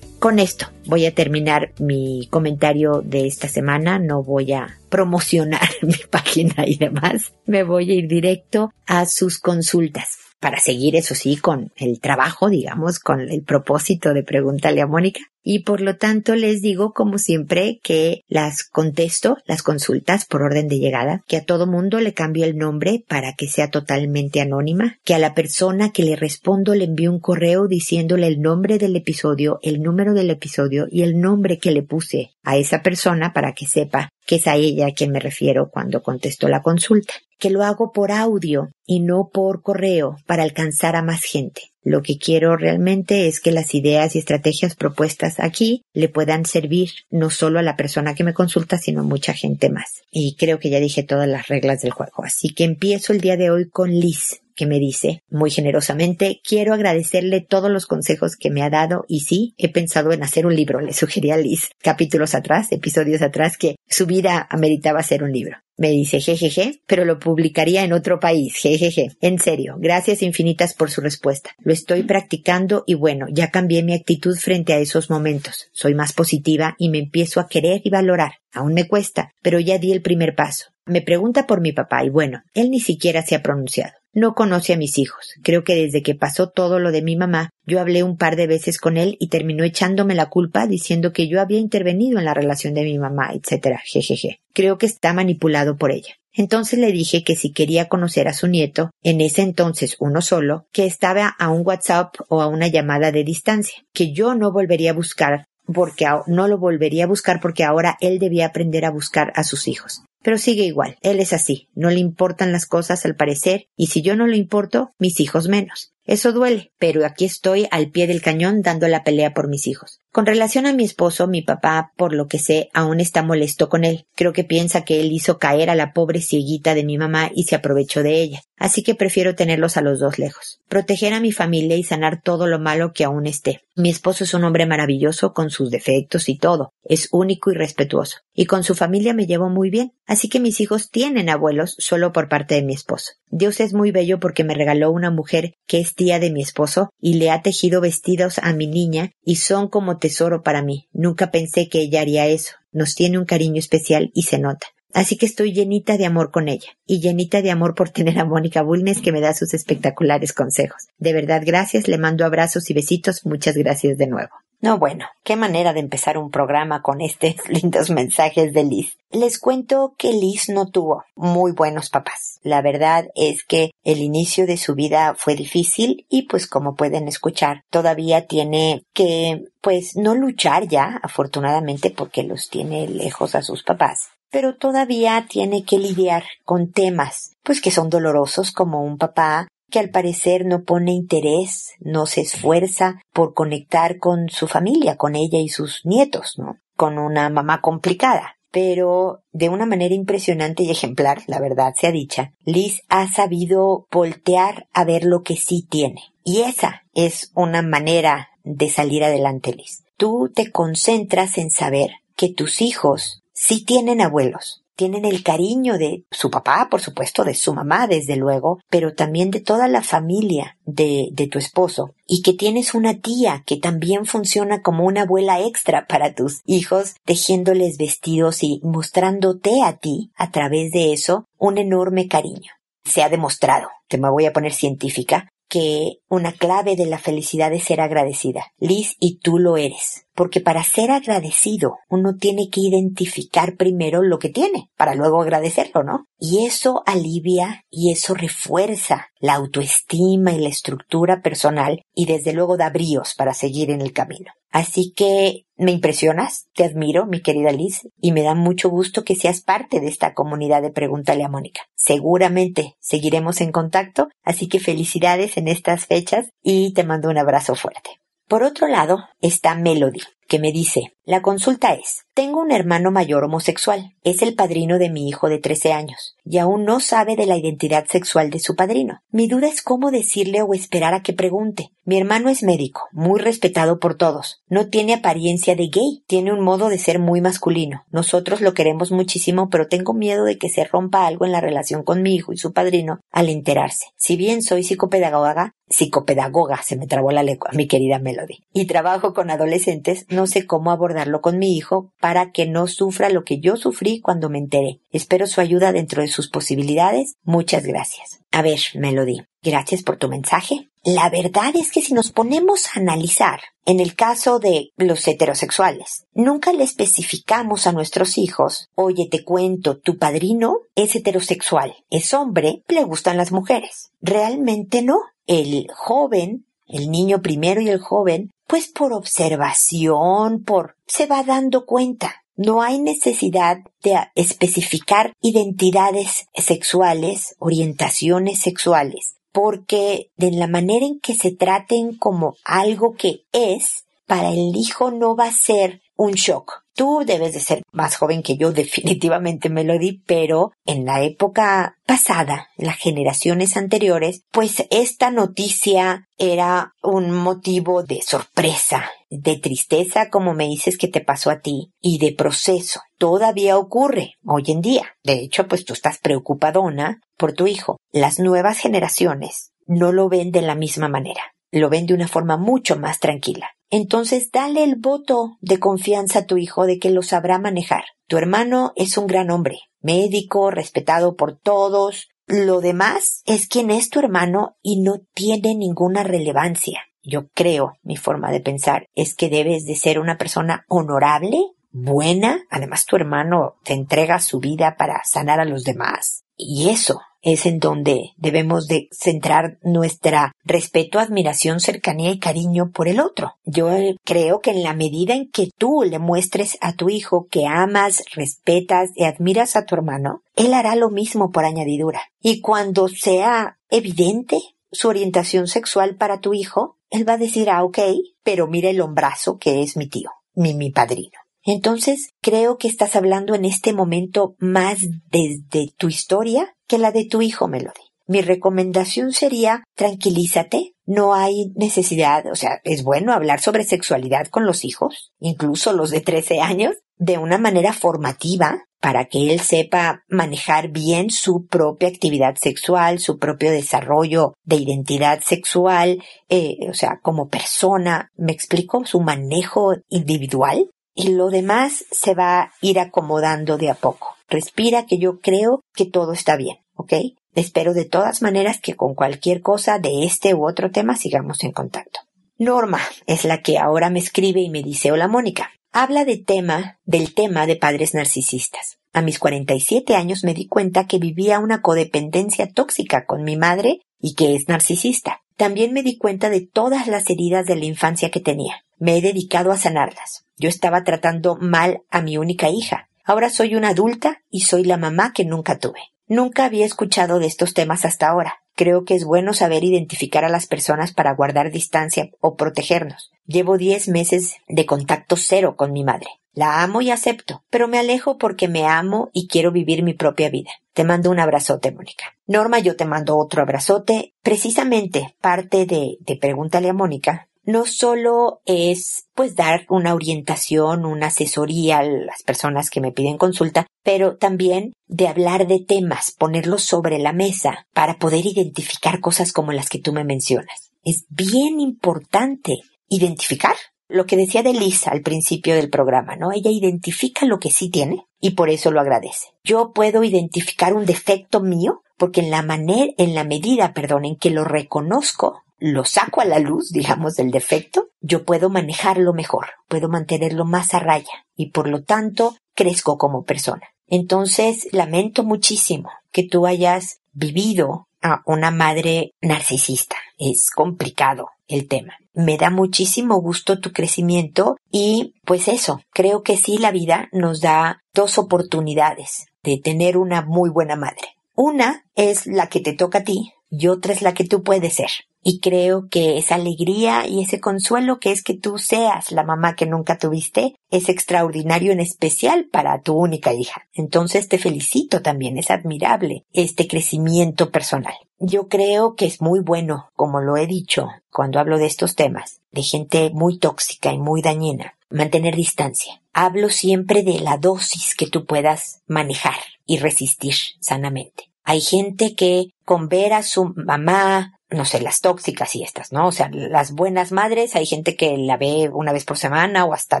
Con 0.20 0.38
esto 0.38 0.66
voy 0.84 1.06
a 1.06 1.14
terminar 1.14 1.72
mi 1.78 2.28
comentario 2.30 3.00
de 3.02 3.26
esta 3.26 3.48
semana. 3.48 3.98
No 3.98 4.22
voy 4.22 4.52
a 4.52 4.76
promocionar 4.90 5.66
mi 5.82 5.96
página 6.10 6.66
y 6.66 6.76
demás. 6.76 7.32
Me 7.46 7.62
voy 7.62 7.90
a 7.90 7.94
ir 7.94 8.06
directo 8.06 8.70
a 8.86 9.06
sus 9.06 9.38
consultas 9.38 10.29
para 10.40 10.58
seguir, 10.58 10.96
eso 10.96 11.14
sí, 11.14 11.36
con 11.36 11.70
el 11.76 12.00
trabajo, 12.00 12.48
digamos, 12.48 12.98
con 12.98 13.20
el 13.20 13.42
propósito 13.42 14.14
de 14.14 14.22
preguntarle 14.22 14.80
a 14.80 14.86
Mónica. 14.86 15.20
Y 15.42 15.60
por 15.60 15.80
lo 15.80 15.96
tanto 15.96 16.34
les 16.34 16.60
digo, 16.60 16.92
como 16.92 17.16
siempre, 17.18 17.78
que 17.82 18.22
las 18.28 18.64
contesto, 18.64 19.38
las 19.46 19.62
consultas 19.62 20.26
por 20.26 20.42
orden 20.42 20.68
de 20.68 20.78
llegada, 20.78 21.22
que 21.26 21.38
a 21.38 21.44
todo 21.44 21.66
mundo 21.66 22.00
le 22.00 22.12
cambio 22.12 22.44
el 22.44 22.56
nombre 22.56 23.04
para 23.08 23.34
que 23.34 23.48
sea 23.48 23.70
totalmente 23.70 24.40
anónima, 24.40 24.98
que 25.04 25.14
a 25.14 25.18
la 25.18 25.34
persona 25.34 25.92
que 25.92 26.02
le 26.02 26.16
respondo 26.16 26.74
le 26.74 26.84
envío 26.84 27.10
un 27.10 27.20
correo 27.20 27.68
diciéndole 27.68 28.26
el 28.26 28.40
nombre 28.40 28.78
del 28.78 28.96
episodio, 28.96 29.60
el 29.62 29.80
número 29.80 30.12
del 30.12 30.30
episodio 30.30 30.86
y 30.90 31.02
el 31.02 31.20
nombre 31.20 31.58
que 31.58 31.70
le 31.70 31.82
puse 31.82 32.32
a 32.42 32.56
esa 32.56 32.82
persona 32.82 33.32
para 33.32 33.52
que 33.52 33.66
sepa 33.66 34.10
que 34.30 34.36
es 34.36 34.46
a 34.46 34.54
ella 34.54 34.86
a 34.86 34.92
quien 34.92 35.10
me 35.10 35.18
refiero 35.18 35.70
cuando 35.72 36.04
contesto 36.04 36.46
la 36.46 36.62
consulta 36.62 37.14
que 37.40 37.50
lo 37.50 37.64
hago 37.64 37.90
por 37.90 38.12
audio 38.12 38.70
y 38.86 39.00
no 39.00 39.28
por 39.32 39.60
correo 39.60 40.18
para 40.24 40.44
alcanzar 40.44 40.94
a 40.94 41.02
más 41.02 41.24
gente. 41.24 41.62
Lo 41.82 42.00
que 42.02 42.16
quiero 42.16 42.56
realmente 42.56 43.26
es 43.26 43.40
que 43.40 43.50
las 43.50 43.74
ideas 43.74 44.14
y 44.14 44.20
estrategias 44.20 44.76
propuestas 44.76 45.40
aquí 45.40 45.82
le 45.94 46.08
puedan 46.08 46.44
servir 46.44 46.90
no 47.10 47.30
solo 47.30 47.58
a 47.58 47.62
la 47.62 47.76
persona 47.76 48.14
que 48.14 48.22
me 48.22 48.34
consulta, 48.34 48.78
sino 48.78 49.00
a 49.00 49.04
mucha 49.04 49.32
gente 49.32 49.68
más. 49.68 50.02
Y 50.12 50.36
creo 50.36 50.60
que 50.60 50.70
ya 50.70 50.78
dije 50.78 51.02
todas 51.02 51.26
las 51.26 51.48
reglas 51.48 51.80
del 51.80 51.90
juego. 51.90 52.22
Así 52.22 52.50
que 52.54 52.62
empiezo 52.62 53.12
el 53.12 53.20
día 53.20 53.36
de 53.36 53.50
hoy 53.50 53.68
con 53.68 53.90
Liz 53.90 54.42
que 54.60 54.66
me 54.66 54.78
dice 54.78 55.22
muy 55.30 55.50
generosamente, 55.50 56.42
quiero 56.46 56.74
agradecerle 56.74 57.40
todos 57.40 57.70
los 57.70 57.86
consejos 57.86 58.36
que 58.36 58.50
me 58.50 58.60
ha 58.60 58.68
dado 58.68 59.06
y 59.08 59.20
sí, 59.20 59.54
he 59.56 59.72
pensado 59.72 60.12
en 60.12 60.22
hacer 60.22 60.44
un 60.44 60.54
libro. 60.54 60.82
Le 60.82 60.92
sugerí 60.92 61.30
a 61.30 61.38
Liz 61.38 61.70
capítulos 61.82 62.34
atrás, 62.34 62.70
episodios 62.72 63.22
atrás, 63.22 63.56
que 63.56 63.76
su 63.88 64.04
vida 64.04 64.46
ameritaba 64.50 65.00
hacer 65.00 65.22
un 65.22 65.32
libro. 65.32 65.56
Me 65.78 65.88
dice, 65.88 66.20
jejeje, 66.20 66.82
pero 66.86 67.06
lo 67.06 67.18
publicaría 67.18 67.84
en 67.84 67.94
otro 67.94 68.20
país, 68.20 68.54
jejeje. 68.54 69.12
En 69.22 69.38
serio, 69.38 69.76
gracias 69.78 70.20
infinitas 70.20 70.74
por 70.74 70.90
su 70.90 71.00
respuesta. 71.00 71.52
Lo 71.64 71.72
estoy 71.72 72.02
practicando 72.02 72.84
y 72.86 72.96
bueno, 72.96 73.28
ya 73.30 73.50
cambié 73.50 73.82
mi 73.82 73.94
actitud 73.94 74.36
frente 74.36 74.74
a 74.74 74.78
esos 74.78 75.08
momentos. 75.08 75.70
Soy 75.72 75.94
más 75.94 76.12
positiva 76.12 76.74
y 76.76 76.90
me 76.90 76.98
empiezo 76.98 77.40
a 77.40 77.48
querer 77.48 77.80
y 77.82 77.88
valorar. 77.88 78.32
Aún 78.52 78.74
me 78.74 78.86
cuesta, 78.86 79.30
pero 79.40 79.58
ya 79.58 79.78
di 79.78 79.90
el 79.90 80.02
primer 80.02 80.34
paso. 80.34 80.66
Me 80.84 81.00
pregunta 81.00 81.46
por 81.46 81.62
mi 81.62 81.72
papá 81.72 82.04
y 82.04 82.10
bueno, 82.10 82.42
él 82.52 82.70
ni 82.70 82.80
siquiera 82.80 83.22
se 83.22 83.36
ha 83.36 83.42
pronunciado. 83.42 83.99
No 84.12 84.34
conoce 84.34 84.72
a 84.72 84.76
mis 84.76 84.98
hijos. 84.98 85.34
Creo 85.42 85.62
que 85.62 85.74
desde 85.74 86.02
que 86.02 86.14
pasó 86.14 86.48
todo 86.48 86.80
lo 86.80 86.90
de 86.90 87.02
mi 87.02 87.16
mamá, 87.16 87.50
yo 87.64 87.80
hablé 87.80 88.02
un 88.02 88.16
par 88.16 88.34
de 88.34 88.48
veces 88.48 88.78
con 88.78 88.96
él 88.96 89.16
y 89.20 89.28
terminó 89.28 89.62
echándome 89.62 90.14
la 90.16 90.28
culpa 90.28 90.66
diciendo 90.66 91.12
que 91.12 91.28
yo 91.28 91.40
había 91.40 91.58
intervenido 91.58 92.18
en 92.18 92.24
la 92.24 92.34
relación 92.34 92.74
de 92.74 92.82
mi 92.82 92.98
mamá, 92.98 93.30
etc. 93.32 93.78
Jejeje. 93.84 94.40
Creo 94.52 94.78
que 94.78 94.86
está 94.86 95.12
manipulado 95.12 95.76
por 95.76 95.92
ella. 95.92 96.14
Entonces 96.32 96.78
le 96.78 96.92
dije 96.92 97.24
que 97.24 97.36
si 97.36 97.52
quería 97.52 97.88
conocer 97.88 98.28
a 98.28 98.32
su 98.32 98.46
nieto, 98.46 98.90
en 99.02 99.20
ese 99.20 99.42
entonces 99.42 99.96
uno 99.98 100.22
solo, 100.22 100.66
que 100.72 100.86
estaba 100.86 101.26
a 101.26 101.48
un 101.50 101.66
WhatsApp 101.66 102.14
o 102.28 102.40
a 102.40 102.46
una 102.46 102.68
llamada 102.68 103.10
de 103.10 103.24
distancia, 103.24 103.84
que 103.92 104.12
yo 104.12 104.34
no 104.34 104.52
volvería 104.52 104.90
a 104.90 104.94
buscar 104.94 105.46
porque 105.72 106.06
no 106.26 106.48
lo 106.48 106.58
volvería 106.58 107.04
a 107.04 107.08
buscar 107.08 107.40
porque 107.40 107.64
ahora 107.64 107.96
él 108.00 108.18
debía 108.18 108.46
aprender 108.46 108.84
a 108.84 108.90
buscar 108.90 109.32
a 109.36 109.44
sus 109.44 109.68
hijos. 109.68 110.02
Pero 110.22 110.36
sigue 110.36 110.64
igual, 110.64 110.96
él 111.00 111.18
es 111.18 111.32
así, 111.32 111.68
no 111.74 111.88
le 111.88 111.98
importan 111.98 112.52
las 112.52 112.66
cosas 112.66 113.06
al 113.06 113.16
parecer, 113.16 113.68
y 113.74 113.86
si 113.86 114.02
yo 114.02 114.16
no 114.16 114.26
le 114.26 114.36
importo, 114.36 114.92
mis 114.98 115.18
hijos 115.18 115.48
menos. 115.48 115.94
Eso 116.04 116.32
duele, 116.32 116.72
pero 116.78 117.06
aquí 117.06 117.24
estoy 117.24 117.68
al 117.70 117.90
pie 117.90 118.06
del 118.06 118.20
cañón 118.20 118.62
dando 118.62 118.86
la 118.88 119.02
pelea 119.02 119.32
por 119.32 119.48
mis 119.48 119.66
hijos. 119.66 120.00
Con 120.12 120.26
relación 120.26 120.66
a 120.66 120.72
mi 120.72 120.82
esposo, 120.82 121.28
mi 121.28 121.40
papá, 121.40 121.92
por 121.96 122.12
lo 122.12 122.26
que 122.26 122.40
sé, 122.40 122.68
aún 122.74 122.98
está 122.98 123.22
molesto 123.22 123.68
con 123.68 123.84
él. 123.84 124.06
Creo 124.16 124.32
que 124.32 124.42
piensa 124.42 124.84
que 124.84 125.00
él 125.00 125.12
hizo 125.12 125.38
caer 125.38 125.70
a 125.70 125.76
la 125.76 125.92
pobre 125.92 126.20
cieguita 126.20 126.74
de 126.74 126.82
mi 126.82 126.98
mamá 126.98 127.30
y 127.32 127.44
se 127.44 127.54
aprovechó 127.54 128.02
de 128.02 128.20
ella. 128.20 128.42
Así 128.56 128.82
que 128.82 128.96
prefiero 128.96 129.36
tenerlos 129.36 129.76
a 129.76 129.82
los 129.82 130.00
dos 130.00 130.18
lejos. 130.18 130.60
Proteger 130.68 131.14
a 131.14 131.20
mi 131.20 131.32
familia 131.32 131.76
y 131.76 131.84
sanar 131.84 132.20
todo 132.22 132.46
lo 132.46 132.58
malo 132.58 132.92
que 132.92 133.04
aún 133.04 133.26
esté. 133.26 133.62
Mi 133.74 133.88
esposo 133.88 134.24
es 134.24 134.34
un 134.34 134.44
hombre 134.44 134.66
maravilloso 134.66 135.32
con 135.32 135.48
sus 135.48 135.70
defectos 135.70 136.28
y 136.28 136.36
todo. 136.36 136.74
Es 136.82 137.08
único 137.12 137.50
y 137.50 137.54
respetuoso. 137.54 138.18
Y 138.34 138.44
con 138.44 138.62
su 138.62 138.74
familia 138.74 139.14
me 139.14 139.26
llevo 139.26 139.48
muy 139.48 139.70
bien. 139.70 139.92
Así 140.06 140.28
que 140.28 140.40
mis 140.40 140.60
hijos 140.60 140.90
tienen 140.90 141.30
abuelos 141.30 141.76
solo 141.78 142.12
por 142.12 142.28
parte 142.28 142.56
de 142.56 142.62
mi 142.62 142.74
esposo. 142.74 143.12
Dios 143.28 143.60
es 143.60 143.72
muy 143.72 143.92
bello 143.92 144.18
porque 144.18 144.44
me 144.44 144.54
regaló 144.54 144.90
una 144.90 145.10
mujer 145.10 145.54
que 145.66 145.80
es 145.80 145.94
tía 145.94 146.18
de 146.18 146.30
mi 146.30 146.42
esposo 146.42 146.90
y 147.00 147.14
le 147.14 147.30
ha 147.30 147.42
tejido 147.42 147.80
vestidos 147.80 148.38
a 148.42 148.52
mi 148.52 148.66
niña 148.66 149.12
y 149.24 149.36
son 149.36 149.68
como 149.68 149.98
tesoro 150.00 150.42
para 150.42 150.62
mí. 150.62 150.88
Nunca 150.92 151.30
pensé 151.30 151.68
que 151.68 151.80
ella 151.80 152.00
haría 152.00 152.26
eso. 152.26 152.54
Nos 152.72 152.96
tiene 152.96 153.18
un 153.18 153.24
cariño 153.24 153.60
especial 153.60 154.10
y 154.14 154.24
se 154.24 154.38
nota. 154.38 154.66
Así 154.92 155.16
que 155.16 155.26
estoy 155.26 155.52
llenita 155.52 155.96
de 155.96 156.06
amor 156.06 156.32
con 156.32 156.48
ella 156.48 156.70
y 156.84 157.00
llenita 157.00 157.42
de 157.42 157.52
amor 157.52 157.76
por 157.76 157.90
tener 157.90 158.18
a 158.18 158.24
Mónica 158.24 158.62
Bulnes 158.62 159.00
que 159.00 159.12
me 159.12 159.20
da 159.20 159.34
sus 159.34 159.54
espectaculares 159.54 160.32
consejos. 160.32 160.88
De 160.98 161.12
verdad, 161.12 161.42
gracias, 161.44 161.86
le 161.86 161.98
mando 161.98 162.24
abrazos 162.24 162.68
y 162.70 162.74
besitos. 162.74 163.24
Muchas 163.24 163.56
gracias 163.56 163.96
de 163.96 164.08
nuevo. 164.08 164.30
No, 164.62 164.78
bueno, 164.78 165.06
qué 165.24 165.36
manera 165.36 165.72
de 165.72 165.80
empezar 165.80 166.18
un 166.18 166.30
programa 166.30 166.82
con 166.82 167.00
estos 167.00 167.34
lindos 167.48 167.88
mensajes 167.88 168.52
de 168.52 168.64
Liz. 168.64 168.98
Les 169.10 169.38
cuento 169.38 169.94
que 169.96 170.12
Liz 170.12 170.50
no 170.50 170.68
tuvo 170.68 171.04
muy 171.16 171.52
buenos 171.52 171.88
papás. 171.88 172.38
La 172.42 172.60
verdad 172.60 173.06
es 173.14 173.42
que 173.42 173.70
el 173.84 173.98
inicio 173.98 174.46
de 174.46 174.58
su 174.58 174.74
vida 174.74 175.14
fue 175.16 175.34
difícil 175.34 176.06
y 176.10 176.22
pues 176.22 176.46
como 176.46 176.74
pueden 176.74 177.08
escuchar, 177.08 177.64
todavía 177.70 178.26
tiene 178.26 178.84
que 178.92 179.44
pues 179.62 179.96
no 179.96 180.14
luchar 180.14 180.68
ya, 180.68 181.00
afortunadamente 181.02 181.90
porque 181.90 182.22
los 182.22 182.48
tiene 182.50 182.86
lejos 182.86 183.34
a 183.34 183.42
sus 183.42 183.62
papás, 183.62 184.10
pero 184.30 184.56
todavía 184.56 185.26
tiene 185.28 185.64
que 185.64 185.78
lidiar 185.78 186.24
con 186.44 186.70
temas, 186.70 187.32
pues 187.42 187.60
que 187.60 187.70
son 187.70 187.88
dolorosos 187.88 188.52
como 188.52 188.84
un 188.84 188.98
papá 188.98 189.48
que 189.70 189.78
al 189.78 189.90
parecer 189.90 190.44
no 190.44 190.64
pone 190.64 190.92
interés, 190.92 191.70
no 191.80 192.06
se 192.06 192.22
esfuerza 192.22 193.00
por 193.12 193.34
conectar 193.34 193.98
con 193.98 194.28
su 194.28 194.46
familia, 194.46 194.96
con 194.96 195.16
ella 195.16 195.38
y 195.38 195.48
sus 195.48 195.80
nietos, 195.84 196.34
¿no? 196.38 196.58
Con 196.76 196.98
una 196.98 197.30
mamá 197.30 197.60
complicada. 197.60 198.36
Pero 198.52 199.22
de 199.32 199.48
una 199.48 199.64
manera 199.64 199.94
impresionante 199.94 200.64
y 200.64 200.70
ejemplar, 200.70 201.22
la 201.28 201.38
verdad 201.38 201.72
sea 201.76 201.92
dicha, 201.92 202.32
Liz 202.44 202.82
ha 202.88 203.06
sabido 203.06 203.86
voltear 203.92 204.66
a 204.72 204.84
ver 204.84 205.04
lo 205.04 205.22
que 205.22 205.36
sí 205.36 205.64
tiene. 205.70 206.02
Y 206.24 206.40
esa 206.40 206.82
es 206.92 207.30
una 207.34 207.62
manera 207.62 208.30
de 208.42 208.68
salir 208.68 209.04
adelante, 209.04 209.52
Liz. 209.52 209.84
Tú 209.96 210.32
te 210.34 210.50
concentras 210.50 211.38
en 211.38 211.50
saber 211.50 211.90
que 212.16 212.28
tus 212.28 212.60
hijos 212.60 213.22
sí 213.32 213.64
tienen 213.64 214.00
abuelos, 214.00 214.64
tienen 214.80 215.04
el 215.04 215.22
cariño 215.22 215.76
de 215.76 216.06
su 216.10 216.30
papá, 216.30 216.68
por 216.70 216.80
supuesto, 216.80 217.22
de 217.22 217.34
su 217.34 217.52
mamá, 217.52 217.86
desde 217.86 218.16
luego, 218.16 218.60
pero 218.70 218.94
también 218.94 219.30
de 219.30 219.40
toda 219.40 219.68
la 219.68 219.82
familia 219.82 220.56
de, 220.64 221.10
de 221.12 221.26
tu 221.26 221.38
esposo, 221.38 221.90
y 222.06 222.22
que 222.22 222.32
tienes 222.32 222.72
una 222.72 222.94
tía 222.94 223.42
que 223.44 223.58
también 223.58 224.06
funciona 224.06 224.62
como 224.62 224.86
una 224.86 225.02
abuela 225.02 225.38
extra 225.38 225.86
para 225.86 226.14
tus 226.14 226.40
hijos, 226.46 226.94
tejiéndoles 227.04 227.76
vestidos 227.76 228.42
y 228.42 228.62
mostrándote 228.62 229.60
a 229.62 229.76
ti, 229.76 230.12
a 230.16 230.30
través 230.30 230.72
de 230.72 230.94
eso, 230.94 231.26
un 231.36 231.58
enorme 231.58 232.08
cariño. 232.08 232.52
Se 232.82 233.02
ha 233.02 233.10
demostrado, 233.10 233.68
te 233.86 233.98
me 233.98 234.10
voy 234.10 234.24
a 234.24 234.32
poner 234.32 234.54
científica, 234.54 235.28
que 235.50 235.96
una 236.08 236.32
clave 236.32 236.76
de 236.76 236.86
la 236.86 236.98
felicidad 236.98 237.52
es 237.52 237.64
ser 237.64 237.80
agradecida. 237.80 238.46
Liz, 238.58 238.96
y 239.00 239.18
tú 239.18 239.38
lo 239.38 239.56
eres. 239.56 240.06
Porque 240.14 240.40
para 240.40 240.62
ser 240.62 240.90
agradecido 240.90 241.78
uno 241.88 242.14
tiene 242.16 242.48
que 242.50 242.60
identificar 242.60 243.56
primero 243.56 244.02
lo 244.02 244.18
que 244.18 244.28
tiene, 244.28 244.70
para 244.76 244.94
luego 244.94 245.20
agradecerlo, 245.20 245.82
¿no? 245.82 246.06
Y 246.18 246.46
eso 246.46 246.82
alivia 246.86 247.64
y 247.70 247.92
eso 247.92 248.14
refuerza 248.14 249.08
la 249.18 249.34
autoestima 249.34 250.32
y 250.32 250.38
la 250.38 250.48
estructura 250.48 251.20
personal 251.22 251.82
y 251.94 252.06
desde 252.06 252.32
luego 252.32 252.56
da 252.56 252.70
bríos 252.70 253.14
para 253.14 253.34
seguir 253.34 253.70
en 253.70 253.80
el 253.80 253.92
camino. 253.92 254.32
Así 254.50 254.92
que 254.94 255.46
me 255.60 255.72
impresionas, 255.72 256.48
te 256.54 256.64
admiro, 256.64 257.06
mi 257.06 257.20
querida 257.20 257.52
Liz, 257.52 257.88
y 258.00 258.12
me 258.12 258.22
da 258.22 258.34
mucho 258.34 258.70
gusto 258.70 259.04
que 259.04 259.14
seas 259.14 259.42
parte 259.42 259.78
de 259.78 259.88
esta 259.88 260.14
comunidad 260.14 260.62
de 260.62 260.70
Pregúntale 260.70 261.22
a 261.22 261.28
Mónica. 261.28 261.62
Seguramente 261.74 262.76
seguiremos 262.80 263.40
en 263.40 263.52
contacto, 263.52 264.08
así 264.24 264.48
que 264.48 264.58
felicidades 264.58 265.36
en 265.36 265.48
estas 265.48 265.86
fechas 265.86 266.30
y 266.42 266.72
te 266.72 266.84
mando 266.84 267.10
un 267.10 267.18
abrazo 267.18 267.54
fuerte. 267.54 267.90
Por 268.26 268.42
otro 268.42 268.68
lado 268.68 269.04
está 269.20 269.54
Melody, 269.54 270.02
que 270.28 270.38
me 270.38 270.52
dice, 270.52 270.94
la 271.04 271.22
consulta 271.22 271.74
es, 271.74 272.04
tengo 272.14 272.40
un 272.40 272.52
hermano 272.52 272.92
mayor 272.92 273.24
homosexual, 273.24 273.94
es 274.04 274.22
el 274.22 274.34
padrino 274.34 274.78
de 274.78 274.88
mi 274.88 275.08
hijo 275.08 275.28
de 275.28 275.38
13 275.38 275.72
años, 275.72 276.16
y 276.24 276.38
aún 276.38 276.64
no 276.64 276.78
sabe 276.78 277.16
de 277.16 277.26
la 277.26 277.36
identidad 277.36 277.86
sexual 277.88 278.30
de 278.30 278.38
su 278.38 278.54
padrino. 278.54 279.00
Mi 279.10 279.26
duda 279.26 279.48
es 279.48 279.60
cómo 279.60 279.90
decirle 279.90 280.42
o 280.42 280.54
esperar 280.54 280.94
a 280.94 281.02
que 281.02 281.12
pregunte. 281.12 281.72
Mi 281.84 281.98
hermano 281.98 282.28
es 282.28 282.44
médico, 282.44 282.82
muy 282.92 283.18
respetado 283.18 283.80
por 283.80 283.96
todos. 283.96 284.42
No 284.48 284.68
tiene 284.68 284.94
apariencia 284.94 285.56
de 285.56 285.66
gay, 285.66 286.04
tiene 286.06 286.32
un 286.32 286.44
modo 286.44 286.68
de 286.68 286.78
ser 286.78 287.00
muy 287.00 287.20
masculino. 287.20 287.82
Nosotros 287.90 288.40
lo 288.40 288.54
queremos 288.54 288.92
muchísimo, 288.92 289.48
pero 289.50 289.66
tengo 289.66 289.94
miedo 289.94 290.24
de 290.24 290.38
que 290.38 290.48
se 290.48 290.62
rompa 290.62 291.06
algo 291.06 291.24
en 291.24 291.32
la 291.32 291.40
relación 291.40 291.82
con 291.82 292.02
mi 292.02 292.14
hijo 292.14 292.32
y 292.32 292.36
su 292.36 292.52
padrino 292.52 293.00
al 293.10 293.28
enterarse. 293.28 293.86
Si 293.96 294.16
bien 294.16 294.42
soy 294.42 294.62
psicopedagoga, 294.62 295.54
psicopedagoga, 295.68 296.62
se 296.62 296.76
me 296.76 296.86
trabó 296.86 297.10
la 297.10 297.22
lengua, 297.22 297.50
mi 297.54 297.66
querida 297.66 297.98
Melody, 297.98 298.44
y 298.52 298.66
con 299.14 299.30
adolescentes, 299.30 300.06
no 300.08 300.26
sé 300.26 300.46
cómo 300.46 300.70
abordarlo 300.70 301.20
con 301.20 301.38
mi 301.38 301.56
hijo 301.56 301.92
para 302.00 302.32
que 302.32 302.46
no 302.46 302.66
sufra 302.66 303.08
lo 303.08 303.24
que 303.24 303.40
yo 303.40 303.56
sufrí 303.56 304.00
cuando 304.00 304.28
me 304.28 304.38
enteré. 304.38 304.80
Espero 304.90 305.26
su 305.26 305.40
ayuda 305.40 305.72
dentro 305.72 306.02
de 306.02 306.08
sus 306.08 306.28
posibilidades. 306.28 307.14
Muchas 307.22 307.64
gracias. 307.64 308.20
A 308.32 308.42
ver, 308.42 308.60
Melody, 308.74 309.22
gracias 309.42 309.82
por 309.82 309.96
tu 309.96 310.08
mensaje. 310.08 310.68
La 310.84 311.10
verdad 311.10 311.54
es 311.56 311.72
que 311.72 311.82
si 311.82 311.92
nos 311.92 312.12
ponemos 312.12 312.68
a 312.68 312.80
analizar, 312.80 313.40
en 313.66 313.80
el 313.80 313.94
caso 313.94 314.38
de 314.38 314.70
los 314.76 315.06
heterosexuales, 315.06 316.06
nunca 316.14 316.52
le 316.52 316.64
especificamos 316.64 317.66
a 317.66 317.72
nuestros 317.72 318.16
hijos, 318.18 318.68
oye, 318.74 319.08
te 319.10 319.24
cuento, 319.24 319.78
tu 319.78 319.98
padrino 319.98 320.60
es 320.74 320.94
heterosexual, 320.96 321.74
es 321.90 322.14
hombre, 322.14 322.62
le 322.68 322.84
gustan 322.84 323.16
las 323.16 323.32
mujeres. 323.32 323.90
Realmente 324.00 324.82
no. 324.82 325.00
El 325.26 325.68
joven 325.72 326.46
el 326.70 326.90
niño 326.90 327.20
primero 327.20 327.60
y 327.60 327.68
el 327.68 327.80
joven, 327.80 328.30
pues 328.50 328.66
por 328.66 328.92
observación, 328.92 330.42
por 330.42 330.74
se 330.88 331.06
va 331.06 331.22
dando 331.22 331.66
cuenta. 331.66 332.24
No 332.34 332.62
hay 332.62 332.80
necesidad 332.80 333.58
de 333.84 333.96
especificar 334.16 335.12
identidades 335.20 336.26
sexuales, 336.34 337.36
orientaciones 337.38 338.40
sexuales, 338.40 339.14
porque 339.30 340.10
de 340.16 340.32
la 340.32 340.48
manera 340.48 340.84
en 340.84 340.98
que 340.98 341.14
se 341.14 341.30
traten 341.30 341.96
como 341.96 342.34
algo 342.44 342.96
que 342.96 343.22
es, 343.30 343.84
para 344.08 344.30
el 344.30 344.56
hijo 344.56 344.90
no 344.90 345.14
va 345.14 345.26
a 345.26 345.32
ser 345.32 345.80
un 345.94 346.14
shock. 346.14 346.64
Tú 346.80 347.02
debes 347.04 347.34
de 347.34 347.40
ser 347.40 347.62
más 347.72 347.96
joven 347.96 348.22
que 348.22 348.38
yo, 348.38 348.52
definitivamente 348.54 349.50
me 349.50 349.64
lo 349.64 349.78
di, 349.78 350.02
pero 350.06 350.52
en 350.64 350.86
la 350.86 351.02
época 351.02 351.76
pasada, 351.84 352.48
en 352.56 352.68
las 352.68 352.78
generaciones 352.78 353.58
anteriores, 353.58 354.22
pues 354.32 354.64
esta 354.70 355.10
noticia 355.10 356.08
era 356.16 356.72
un 356.82 357.10
motivo 357.10 357.82
de 357.82 358.00
sorpresa, 358.00 358.88
de 359.10 359.36
tristeza, 359.36 360.08
como 360.08 360.32
me 360.32 360.48
dices 360.48 360.78
que 360.78 360.88
te 360.88 361.02
pasó 361.02 361.28
a 361.28 361.40
ti, 361.40 361.70
y 361.82 361.98
de 361.98 362.14
proceso. 362.14 362.80
Todavía 362.96 363.58
ocurre 363.58 364.14
hoy 364.24 364.44
en 364.46 364.62
día. 364.62 364.94
De 365.04 365.20
hecho, 365.20 365.48
pues 365.48 365.66
tú 365.66 365.74
estás 365.74 365.98
preocupadona 365.98 367.02
por 367.18 367.34
tu 367.34 367.46
hijo. 367.46 367.76
Las 367.92 368.18
nuevas 368.18 368.56
generaciones 368.56 369.52
no 369.66 369.92
lo 369.92 370.08
ven 370.08 370.30
de 370.30 370.40
la 370.40 370.54
misma 370.54 370.88
manera. 370.88 371.34
Lo 371.50 371.68
ven 371.68 371.84
de 371.84 371.92
una 371.92 372.08
forma 372.08 372.38
mucho 372.38 372.76
más 372.76 373.00
tranquila. 373.00 373.50
Entonces 373.70 374.30
dale 374.32 374.64
el 374.64 374.76
voto 374.76 375.38
de 375.40 375.58
confianza 375.58 376.20
a 376.20 376.26
tu 376.26 376.36
hijo 376.36 376.66
de 376.66 376.78
que 376.78 376.90
lo 376.90 377.02
sabrá 377.02 377.38
manejar. 377.38 377.84
Tu 378.08 378.16
hermano 378.16 378.72
es 378.74 378.98
un 378.98 379.06
gran 379.06 379.30
hombre, 379.30 379.60
médico, 379.80 380.50
respetado 380.50 381.14
por 381.14 381.38
todos. 381.38 382.08
Lo 382.26 382.60
demás 382.60 383.22
es 383.26 383.46
quien 383.46 383.70
es 383.70 383.88
tu 383.88 384.00
hermano 384.00 384.56
y 384.62 384.80
no 384.80 385.00
tiene 385.14 385.54
ninguna 385.54 386.02
relevancia. 386.02 386.82
Yo 387.02 387.28
creo, 387.28 387.74
mi 387.82 387.96
forma 387.96 388.30
de 388.30 388.40
pensar, 388.40 388.86
es 388.94 389.14
que 389.14 389.28
debes 389.28 389.64
de 389.64 389.74
ser 389.74 389.98
una 389.98 390.18
persona 390.18 390.64
honorable, 390.68 391.38
buena. 391.70 392.44
Además, 392.50 392.84
tu 392.84 392.96
hermano 392.96 393.56
te 393.64 393.72
entrega 393.72 394.18
su 394.18 394.38
vida 394.40 394.76
para 394.76 395.02
sanar 395.04 395.40
a 395.40 395.44
los 395.44 395.64
demás. 395.64 396.24
Y 396.46 396.70
eso 396.70 397.00
es 397.22 397.46
en 397.46 397.58
donde 397.58 398.12
debemos 398.16 398.66
de 398.66 398.88
centrar 398.92 399.58
nuestra 399.62 400.32
respeto, 400.44 400.98
admiración, 400.98 401.60
cercanía 401.60 402.10
y 402.10 402.18
cariño 402.18 402.70
por 402.72 402.88
el 402.88 403.00
otro. 403.00 403.34
Yo 403.44 403.68
creo 404.04 404.40
que 404.40 404.50
en 404.50 404.62
la 404.62 404.74
medida 404.74 405.14
en 405.14 405.30
que 405.30 405.50
tú 405.56 405.82
le 405.82 405.98
muestres 405.98 406.56
a 406.60 406.74
tu 406.74 406.88
hijo 406.88 407.26
que 407.30 407.46
amas, 407.46 408.04
respetas 408.14 408.90
y 408.94 409.04
admiras 409.04 409.56
a 409.56 409.64
tu 409.64 409.74
hermano, 409.74 410.22
él 410.34 410.54
hará 410.54 410.74
lo 410.76 410.90
mismo 410.90 411.30
por 411.30 411.44
añadidura. 411.44 412.00
Y 412.20 412.40
cuando 412.40 412.88
sea 412.88 413.58
evidente 413.68 414.38
su 414.72 414.88
orientación 414.88 415.46
sexual 415.46 415.96
para 415.96 416.20
tu 416.20 416.32
hijo, 416.32 416.78
él 416.90 417.08
va 417.08 417.14
a 417.14 417.18
decir, 417.18 417.50
ah, 417.50 417.64
ok, 417.64 417.78
pero 418.22 418.46
mira 418.46 418.70
el 418.70 418.80
hombrazo 418.80 419.38
que 419.38 419.62
es 419.62 419.76
mi 419.76 419.88
tío, 419.88 420.10
mi, 420.34 420.54
mi 420.54 420.70
padrino. 420.70 421.19
Entonces, 421.44 422.10
creo 422.20 422.58
que 422.58 422.68
estás 422.68 422.96
hablando 422.96 423.34
en 423.34 423.44
este 423.44 423.72
momento 423.72 424.34
más 424.38 424.78
desde 425.10 425.72
tu 425.76 425.88
historia 425.88 426.54
que 426.66 426.78
la 426.78 426.92
de 426.92 427.06
tu 427.06 427.22
hijo 427.22 427.48
Melody. 427.48 427.80
Mi 428.06 428.22
recomendación 428.22 429.12
sería 429.12 429.62
tranquilízate, 429.76 430.74
no 430.84 431.14
hay 431.14 431.52
necesidad, 431.54 432.26
o 432.26 432.34
sea, 432.34 432.60
es 432.64 432.82
bueno 432.82 433.12
hablar 433.12 433.40
sobre 433.40 433.62
sexualidad 433.62 434.26
con 434.26 434.44
los 434.44 434.64
hijos, 434.64 435.12
incluso 435.20 435.72
los 435.72 435.90
de 435.90 436.00
13 436.00 436.40
años, 436.40 436.74
de 436.96 437.18
una 437.18 437.38
manera 437.38 437.72
formativa, 437.72 438.64
para 438.80 439.04
que 439.04 439.32
él 439.32 439.40
sepa 439.40 440.02
manejar 440.08 440.70
bien 440.70 441.10
su 441.10 441.46
propia 441.46 441.88
actividad 441.88 442.34
sexual, 442.34 442.98
su 442.98 443.18
propio 443.18 443.52
desarrollo 443.52 444.34
de 444.42 444.56
identidad 444.56 445.20
sexual, 445.20 446.02
eh, 446.28 446.56
o 446.68 446.74
sea, 446.74 446.98
como 447.02 447.28
persona, 447.28 448.10
me 448.16 448.32
explico, 448.32 448.84
su 448.86 449.00
manejo 449.00 449.76
individual, 449.88 450.68
y 450.94 451.08
lo 451.14 451.30
demás 451.30 451.84
se 451.90 452.14
va 452.14 452.40
a 452.40 452.52
ir 452.60 452.78
acomodando 452.78 453.58
de 453.58 453.70
a 453.70 453.74
poco. 453.74 454.16
Respira 454.28 454.86
que 454.86 454.98
yo 454.98 455.20
creo 455.20 455.62
que 455.74 455.86
todo 455.86 456.12
está 456.12 456.36
bien, 456.36 456.58
¿ok? 456.74 456.94
Espero 457.34 457.74
de 457.74 457.84
todas 457.84 458.22
maneras 458.22 458.60
que 458.60 458.74
con 458.74 458.94
cualquier 458.94 459.40
cosa 459.40 459.78
de 459.78 460.04
este 460.04 460.34
u 460.34 460.46
otro 460.46 460.70
tema 460.70 460.96
sigamos 460.96 461.44
en 461.44 461.52
contacto. 461.52 462.00
Norma 462.38 462.80
es 463.06 463.24
la 463.24 463.42
que 463.42 463.58
ahora 463.58 463.90
me 463.90 463.98
escribe 463.98 464.40
y 464.40 464.50
me 464.50 464.62
dice, 464.62 464.92
hola 464.92 465.08
Mónica, 465.08 465.50
habla 465.72 466.04
de 466.04 466.16
tema, 466.16 466.78
del 466.84 467.14
tema 467.14 467.46
de 467.46 467.56
padres 467.56 467.94
narcisistas. 467.94 468.78
A 468.92 469.02
mis 469.02 469.18
47 469.18 469.94
años 469.94 470.24
me 470.24 470.34
di 470.34 470.46
cuenta 470.46 470.86
que 470.86 470.98
vivía 470.98 471.38
una 471.38 471.62
codependencia 471.62 472.48
tóxica 472.50 473.06
con 473.06 473.22
mi 473.22 473.36
madre 473.36 473.80
y 474.00 474.14
que 474.14 474.34
es 474.34 474.48
narcisista. 474.48 475.20
También 475.36 475.72
me 475.72 475.82
di 475.82 475.96
cuenta 475.96 476.28
de 476.28 476.40
todas 476.40 476.88
las 476.88 477.08
heridas 477.08 477.46
de 477.46 477.56
la 477.56 477.66
infancia 477.66 478.10
que 478.10 478.20
tenía. 478.20 478.64
Me 478.80 478.96
he 478.96 479.02
dedicado 479.02 479.52
a 479.52 479.58
sanarlas. 479.58 480.24
Yo 480.38 480.48
estaba 480.48 480.84
tratando 480.84 481.36
mal 481.36 481.82
a 481.90 482.00
mi 482.00 482.16
única 482.16 482.48
hija. 482.48 482.88
Ahora 483.04 483.28
soy 483.28 483.54
una 483.54 483.68
adulta 483.68 484.22
y 484.30 484.40
soy 484.40 484.64
la 484.64 484.78
mamá 484.78 485.12
que 485.12 485.26
nunca 485.26 485.58
tuve. 485.58 485.80
Nunca 486.06 486.46
había 486.46 486.64
escuchado 486.64 487.18
de 487.18 487.26
estos 487.26 487.52
temas 487.52 487.84
hasta 487.84 488.08
ahora. 488.08 488.42
Creo 488.56 488.86
que 488.86 488.94
es 488.94 489.04
bueno 489.04 489.34
saber 489.34 489.64
identificar 489.64 490.24
a 490.24 490.30
las 490.30 490.46
personas 490.46 490.94
para 490.94 491.14
guardar 491.14 491.50
distancia 491.50 492.10
o 492.20 492.36
protegernos. 492.36 493.12
Llevo 493.26 493.58
diez 493.58 493.86
meses 493.86 494.36
de 494.48 494.64
contacto 494.64 495.16
cero 495.16 495.56
con 495.56 495.72
mi 495.72 495.84
madre. 495.84 496.08
La 496.32 496.62
amo 496.62 496.80
y 496.80 496.90
acepto, 496.90 497.44
pero 497.50 497.68
me 497.68 497.78
alejo 497.78 498.16
porque 498.16 498.48
me 498.48 498.66
amo 498.66 499.10
y 499.12 499.28
quiero 499.28 499.52
vivir 499.52 499.82
mi 499.82 499.92
propia 499.92 500.30
vida. 500.30 500.52
Te 500.72 500.84
mando 500.84 501.10
un 501.10 501.20
abrazote, 501.20 501.70
Mónica. 501.70 502.16
Norma, 502.26 502.60
yo 502.60 502.76
te 502.76 502.86
mando 502.86 503.18
otro 503.18 503.42
abrazote. 503.42 504.14
Precisamente 504.22 505.16
parte 505.20 505.66
de, 505.66 505.98
de 506.00 506.16
Pregúntale 506.16 506.70
a 506.70 506.72
Mónica 506.72 507.28
no 507.50 507.66
solo 507.66 508.40
es 508.46 509.06
pues 509.14 509.34
dar 509.34 509.66
una 509.68 509.94
orientación, 509.94 510.84
una 510.84 511.08
asesoría 511.08 511.78
a 511.78 511.82
las 511.82 512.22
personas 512.22 512.70
que 512.70 512.80
me 512.80 512.92
piden 512.92 513.18
consulta, 513.18 513.66
pero 513.82 514.16
también 514.16 514.72
de 514.86 515.08
hablar 515.08 515.46
de 515.46 515.60
temas, 515.60 516.12
ponerlos 516.18 516.62
sobre 516.62 516.98
la 516.98 517.12
mesa 517.12 517.66
para 517.74 517.98
poder 517.98 518.26
identificar 518.26 519.00
cosas 519.00 519.32
como 519.32 519.52
las 519.52 519.68
que 519.68 519.80
tú 519.80 519.92
me 519.92 520.04
mencionas. 520.04 520.70
Es 520.82 521.04
bien 521.08 521.60
importante 521.60 522.60
identificar 522.88 523.54
lo 523.88 524.06
que 524.06 524.16
decía 524.16 524.42
de 524.42 524.54
Lisa 524.54 524.92
al 524.92 525.02
principio 525.02 525.54
del 525.54 525.68
programa, 525.68 526.16
¿no? 526.16 526.32
Ella 526.32 526.50
identifica 526.50 527.26
lo 527.26 527.38
que 527.38 527.50
sí 527.50 527.70
tiene 527.70 528.04
y 528.20 528.30
por 528.30 528.48
eso 528.48 528.70
lo 528.70 528.80
agradece. 528.80 529.28
Yo 529.42 529.72
puedo 529.72 530.04
identificar 530.04 530.74
un 530.74 530.86
defecto 530.86 531.40
mío 531.40 531.82
porque 531.98 532.20
en 532.20 532.30
la 532.30 532.42
manera, 532.42 532.92
en 532.96 533.14
la 533.14 533.24
medida, 533.24 533.74
perdón, 533.74 534.04
en 534.04 534.16
que 534.16 534.30
lo 534.30 534.44
reconozco, 534.44 535.42
lo 535.60 535.84
saco 535.84 536.20
a 536.20 536.24
la 536.24 536.38
luz, 536.38 536.72
digamos, 536.72 537.14
del 537.16 537.30
defecto, 537.30 537.88
yo 538.00 538.24
puedo 538.24 538.48
manejarlo 538.48 539.12
mejor, 539.12 539.46
puedo 539.68 539.88
mantenerlo 539.88 540.44
más 540.44 540.74
a 540.74 540.80
raya 540.80 541.26
y 541.36 541.50
por 541.50 541.68
lo 541.68 541.82
tanto 541.84 542.36
crezco 542.54 542.98
como 542.98 543.24
persona. 543.24 543.68
Entonces, 543.86 544.68
lamento 544.72 545.22
muchísimo 545.22 545.90
que 546.12 546.24
tú 546.24 546.46
hayas 546.46 547.00
vivido 547.12 547.88
a 548.02 548.22
una 548.24 548.50
madre 548.50 549.12
narcisista. 549.20 549.96
Es 550.18 550.50
complicado 550.50 551.30
el 551.48 551.68
tema. 551.68 551.94
Me 552.14 552.36
da 552.38 552.50
muchísimo 552.50 553.20
gusto 553.20 553.60
tu 553.60 553.72
crecimiento 553.72 554.56
y 554.70 555.14
pues 555.24 555.48
eso, 555.48 555.80
creo 555.92 556.22
que 556.22 556.36
sí 556.36 556.58
la 556.58 556.70
vida 556.70 557.08
nos 557.12 557.40
da 557.40 557.82
dos 557.94 558.18
oportunidades 558.18 559.26
de 559.42 559.58
tener 559.58 559.96
una 559.96 560.22
muy 560.22 560.50
buena 560.50 560.76
madre. 560.76 561.16
Una 561.34 561.84
es 561.94 562.26
la 562.26 562.48
que 562.48 562.60
te 562.60 562.72
toca 562.72 562.98
a 562.98 563.04
ti 563.04 563.32
y 563.50 563.68
otra 563.68 563.92
es 563.92 564.02
la 564.02 564.14
que 564.14 564.24
tú 564.24 564.42
puedes 564.42 564.74
ser. 564.74 564.90
Y 565.22 565.40
creo 565.40 565.88
que 565.90 566.16
esa 566.16 566.36
alegría 566.36 567.06
y 567.06 567.22
ese 567.22 567.40
consuelo 567.40 568.00
que 568.00 568.10
es 568.10 568.22
que 568.22 568.34
tú 568.34 568.58
seas 568.58 569.12
la 569.12 569.22
mamá 569.22 569.54
que 569.54 569.66
nunca 569.66 569.98
tuviste 569.98 570.54
es 570.70 570.88
extraordinario 570.88 571.72
en 571.72 571.80
especial 571.80 572.48
para 572.50 572.80
tu 572.80 572.94
única 572.94 573.34
hija. 573.34 573.68
Entonces 573.74 574.28
te 574.28 574.38
felicito 574.38 575.02
también, 575.02 575.36
es 575.36 575.50
admirable 575.50 576.24
este 576.32 576.66
crecimiento 576.66 577.50
personal. 577.50 577.94
Yo 578.18 578.48
creo 578.48 578.94
que 578.94 579.06
es 579.06 579.20
muy 579.20 579.40
bueno, 579.40 579.90
como 579.94 580.20
lo 580.20 580.36
he 580.36 580.46
dicho 580.46 580.88
cuando 581.10 581.38
hablo 581.38 581.58
de 581.58 581.66
estos 581.66 581.96
temas, 581.96 582.40
de 582.50 582.62
gente 582.62 583.10
muy 583.12 583.38
tóxica 583.38 583.92
y 583.92 583.98
muy 583.98 584.22
dañina, 584.22 584.74
mantener 584.90 585.36
distancia. 585.36 586.02
Hablo 586.12 586.50
siempre 586.50 587.02
de 587.02 587.20
la 587.20 587.36
dosis 587.36 587.94
que 587.94 588.06
tú 588.06 588.26
puedas 588.26 588.82
manejar 588.86 589.36
y 589.64 589.78
resistir 589.78 590.34
sanamente. 590.60 591.29
Hay 591.50 591.60
gente 591.60 592.14
que 592.14 592.52
con 592.64 592.86
ver 592.86 593.12
a 593.12 593.24
su 593.24 593.52
mamá 593.56 594.40
no 594.50 594.64
sé, 594.64 594.80
las 594.80 595.00
tóxicas 595.00 595.54
y 595.54 595.62
estas, 595.62 595.92
¿no? 595.92 596.08
O 596.08 596.12
sea, 596.12 596.28
las 596.32 596.72
buenas 596.72 597.12
madres, 597.12 597.54
hay 597.54 597.66
gente 597.66 597.94
que 597.94 598.16
la 598.16 598.36
ve 598.36 598.68
una 598.72 598.92
vez 598.92 599.04
por 599.04 599.16
semana 599.16 599.64
o 599.64 599.72
hasta 599.72 600.00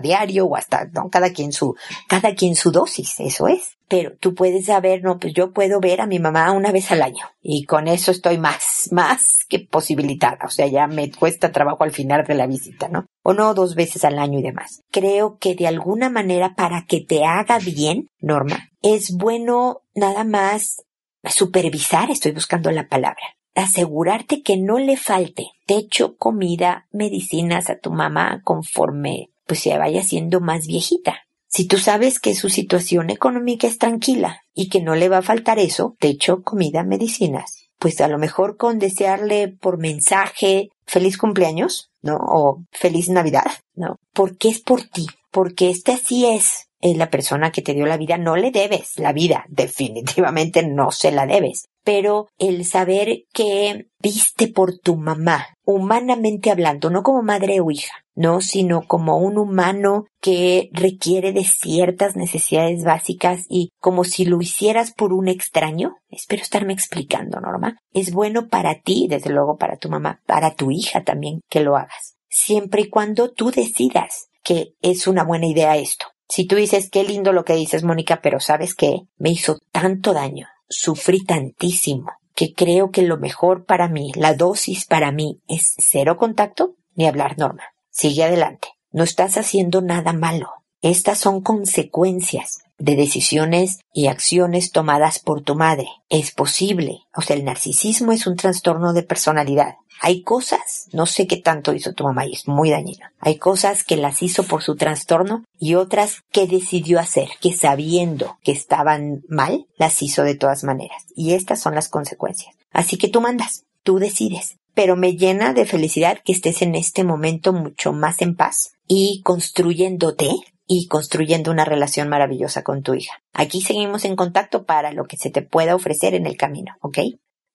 diario 0.00 0.46
o 0.46 0.56
hasta, 0.56 0.86
¿no? 0.86 1.08
Cada 1.08 1.32
quien 1.32 1.52
su, 1.52 1.76
cada 2.08 2.34
quien 2.34 2.56
su 2.56 2.72
dosis, 2.72 3.20
eso 3.20 3.46
es. 3.46 3.76
Pero 3.88 4.12
tú 4.18 4.34
puedes 4.34 4.66
saber, 4.66 5.02
no, 5.02 5.18
pues 5.18 5.34
yo 5.34 5.52
puedo 5.52 5.80
ver 5.80 6.00
a 6.00 6.06
mi 6.06 6.18
mamá 6.18 6.52
una 6.52 6.72
vez 6.72 6.90
al 6.90 7.02
año 7.02 7.26
y 7.42 7.64
con 7.64 7.88
eso 7.88 8.10
estoy 8.10 8.38
más, 8.38 8.88
más 8.92 9.44
que 9.48 9.60
posibilitada. 9.60 10.38
O 10.44 10.50
sea, 10.50 10.66
ya 10.66 10.86
me 10.86 11.10
cuesta 11.10 11.52
trabajo 11.52 11.84
al 11.84 11.92
final 11.92 12.24
de 12.24 12.34
la 12.34 12.46
visita, 12.46 12.88
¿no? 12.88 13.06
O 13.22 13.34
no 13.34 13.54
dos 13.54 13.74
veces 13.74 14.04
al 14.04 14.18
año 14.18 14.38
y 14.38 14.42
demás. 14.42 14.82
Creo 14.90 15.38
que 15.38 15.54
de 15.54 15.66
alguna 15.66 16.08
manera 16.08 16.54
para 16.56 16.86
que 16.86 17.00
te 17.00 17.24
haga 17.24 17.58
bien, 17.58 18.08
Norma, 18.20 18.68
es 18.82 19.12
bueno 19.16 19.82
nada 19.94 20.24
más 20.24 20.82
supervisar, 21.28 22.10
estoy 22.10 22.32
buscando 22.32 22.70
la 22.70 22.88
palabra, 22.88 23.36
asegurarte 23.54 24.42
que 24.42 24.56
no 24.56 24.78
le 24.78 24.96
falte 24.96 25.46
techo, 25.66 26.16
comida, 26.16 26.86
medicinas 26.92 27.70
a 27.70 27.78
tu 27.78 27.90
mamá 27.90 28.40
conforme 28.44 29.30
pues 29.46 29.60
se 29.60 29.76
vaya 29.76 30.02
siendo 30.02 30.40
más 30.40 30.66
viejita. 30.66 31.26
Si 31.48 31.66
tú 31.66 31.78
sabes 31.78 32.20
que 32.20 32.36
su 32.36 32.48
situación 32.48 33.10
económica 33.10 33.66
es 33.66 33.78
tranquila 33.78 34.42
y 34.54 34.68
que 34.68 34.80
no 34.80 34.94
le 34.94 35.08
va 35.08 35.18
a 35.18 35.22
faltar 35.22 35.58
eso, 35.58 35.96
techo, 35.98 36.42
comida, 36.42 36.84
medicinas, 36.84 37.68
pues 37.80 38.00
a 38.00 38.06
lo 38.06 38.18
mejor 38.18 38.56
con 38.56 38.78
desearle 38.78 39.48
por 39.48 39.78
mensaje 39.78 40.68
feliz 40.86 41.18
cumpleaños, 41.18 41.90
¿no? 42.02 42.18
O 42.20 42.62
feliz 42.70 43.08
Navidad, 43.08 43.50
¿no? 43.74 43.96
Porque 44.12 44.48
es 44.48 44.60
por 44.60 44.82
ti, 44.82 45.06
porque 45.32 45.70
este 45.70 45.92
así 45.92 46.26
es, 46.26 46.68
es 46.80 46.96
la 46.96 47.10
persona 47.10 47.52
que 47.52 47.62
te 47.62 47.74
dio 47.74 47.86
la 47.86 47.96
vida, 47.96 48.18
no 48.18 48.36
le 48.36 48.50
debes 48.50 48.98
la 48.98 49.12
vida, 49.12 49.44
definitivamente 49.48 50.66
no 50.66 50.90
se 50.90 51.12
la 51.12 51.26
debes. 51.26 51.66
Pero 51.82 52.28
el 52.38 52.66
saber 52.66 53.24
que 53.32 53.86
viste 54.00 54.48
por 54.48 54.78
tu 54.78 54.96
mamá, 54.96 55.46
humanamente 55.64 56.50
hablando, 56.50 56.90
no 56.90 57.02
como 57.02 57.22
madre 57.22 57.60
o 57.60 57.70
hija, 57.70 58.04
no, 58.14 58.42
sino 58.42 58.82
como 58.82 59.16
un 59.16 59.38
humano 59.38 60.04
que 60.20 60.68
requiere 60.72 61.32
de 61.32 61.44
ciertas 61.44 62.16
necesidades 62.16 62.84
básicas 62.84 63.46
y 63.48 63.70
como 63.80 64.04
si 64.04 64.26
lo 64.26 64.42
hicieras 64.42 64.92
por 64.92 65.14
un 65.14 65.28
extraño, 65.28 65.96
espero 66.10 66.42
estarme 66.42 66.74
explicando, 66.74 67.40
Norma, 67.40 67.78
es 67.94 68.12
bueno 68.12 68.48
para 68.48 68.80
ti, 68.80 69.06
desde 69.08 69.30
luego 69.30 69.56
para 69.56 69.78
tu 69.78 69.88
mamá, 69.88 70.20
para 70.26 70.54
tu 70.54 70.70
hija 70.70 71.02
también 71.02 71.40
que 71.48 71.60
lo 71.60 71.76
hagas, 71.76 72.16
siempre 72.28 72.82
y 72.82 72.90
cuando 72.90 73.30
tú 73.30 73.50
decidas 73.50 74.28
que 74.42 74.74
es 74.82 75.06
una 75.06 75.24
buena 75.24 75.46
idea 75.46 75.76
esto. 75.76 76.06
Si 76.30 76.46
tú 76.46 76.54
dices, 76.54 76.88
qué 76.90 77.02
lindo 77.02 77.32
lo 77.32 77.44
que 77.44 77.54
dices, 77.54 77.82
Mónica, 77.82 78.20
pero 78.22 78.38
sabes 78.38 78.76
qué, 78.76 79.00
me 79.18 79.30
hizo 79.30 79.58
tanto 79.72 80.12
daño, 80.12 80.46
sufrí 80.68 81.24
tantísimo, 81.24 82.12
que 82.36 82.54
creo 82.54 82.92
que 82.92 83.02
lo 83.02 83.18
mejor 83.18 83.64
para 83.64 83.88
mí, 83.88 84.12
la 84.14 84.34
dosis 84.34 84.86
para 84.86 85.10
mí 85.10 85.40
es 85.48 85.74
cero 85.78 86.16
contacto 86.16 86.76
ni 86.94 87.08
hablar 87.08 87.36
norma. 87.36 87.64
Sigue 87.90 88.22
adelante. 88.22 88.68
No 88.92 89.02
estás 89.02 89.38
haciendo 89.38 89.82
nada 89.82 90.12
malo. 90.12 90.50
Estas 90.82 91.18
son 91.18 91.40
consecuencias 91.40 92.58
de 92.80 92.96
decisiones 92.96 93.78
y 93.92 94.08
acciones 94.08 94.72
tomadas 94.72 95.18
por 95.20 95.42
tu 95.42 95.54
madre. 95.54 95.86
Es 96.08 96.32
posible. 96.32 97.02
O 97.14 97.22
sea, 97.22 97.36
el 97.36 97.44
narcisismo 97.44 98.12
es 98.12 98.26
un 98.26 98.36
trastorno 98.36 98.92
de 98.92 99.02
personalidad. 99.02 99.76
Hay 100.02 100.22
cosas, 100.22 100.86
no 100.92 101.04
sé 101.04 101.26
qué 101.26 101.36
tanto 101.36 101.74
hizo 101.74 101.92
tu 101.92 102.04
mamá 102.04 102.26
y 102.26 102.32
es 102.32 102.48
muy 102.48 102.70
dañina. 102.70 103.12
Hay 103.20 103.36
cosas 103.36 103.84
que 103.84 103.98
las 103.98 104.22
hizo 104.22 104.44
por 104.44 104.62
su 104.62 104.74
trastorno 104.76 105.44
y 105.58 105.74
otras 105.74 106.22
que 106.32 106.46
decidió 106.46 106.98
hacer, 106.98 107.28
que 107.42 107.52
sabiendo 107.52 108.38
que 108.42 108.52
estaban 108.52 109.22
mal, 109.28 109.66
las 109.76 110.00
hizo 110.02 110.22
de 110.22 110.34
todas 110.34 110.64
maneras. 110.64 111.04
Y 111.14 111.34
estas 111.34 111.60
son 111.60 111.74
las 111.74 111.88
consecuencias. 111.88 112.56
Así 112.72 112.96
que 112.96 113.08
tú 113.08 113.20
mandas, 113.20 113.64
tú 113.82 113.98
decides. 113.98 114.56
Pero 114.72 114.96
me 114.96 115.16
llena 115.16 115.52
de 115.52 115.66
felicidad 115.66 116.20
que 116.24 116.32
estés 116.32 116.62
en 116.62 116.76
este 116.76 117.04
momento 117.04 117.52
mucho 117.52 117.92
más 117.92 118.22
en 118.22 118.36
paz 118.36 118.72
y 118.86 119.20
construyéndote 119.22 120.30
y 120.72 120.86
construyendo 120.86 121.50
una 121.50 121.64
relación 121.64 122.08
maravillosa 122.08 122.62
con 122.62 122.84
tu 122.84 122.94
hija. 122.94 123.24
Aquí 123.32 123.60
seguimos 123.60 124.04
en 124.04 124.14
contacto 124.14 124.66
para 124.66 124.92
lo 124.92 125.04
que 125.06 125.16
se 125.16 125.28
te 125.28 125.42
pueda 125.42 125.74
ofrecer 125.74 126.14
en 126.14 126.28
el 126.28 126.36
camino, 126.36 126.76
¿ok? 126.80 126.98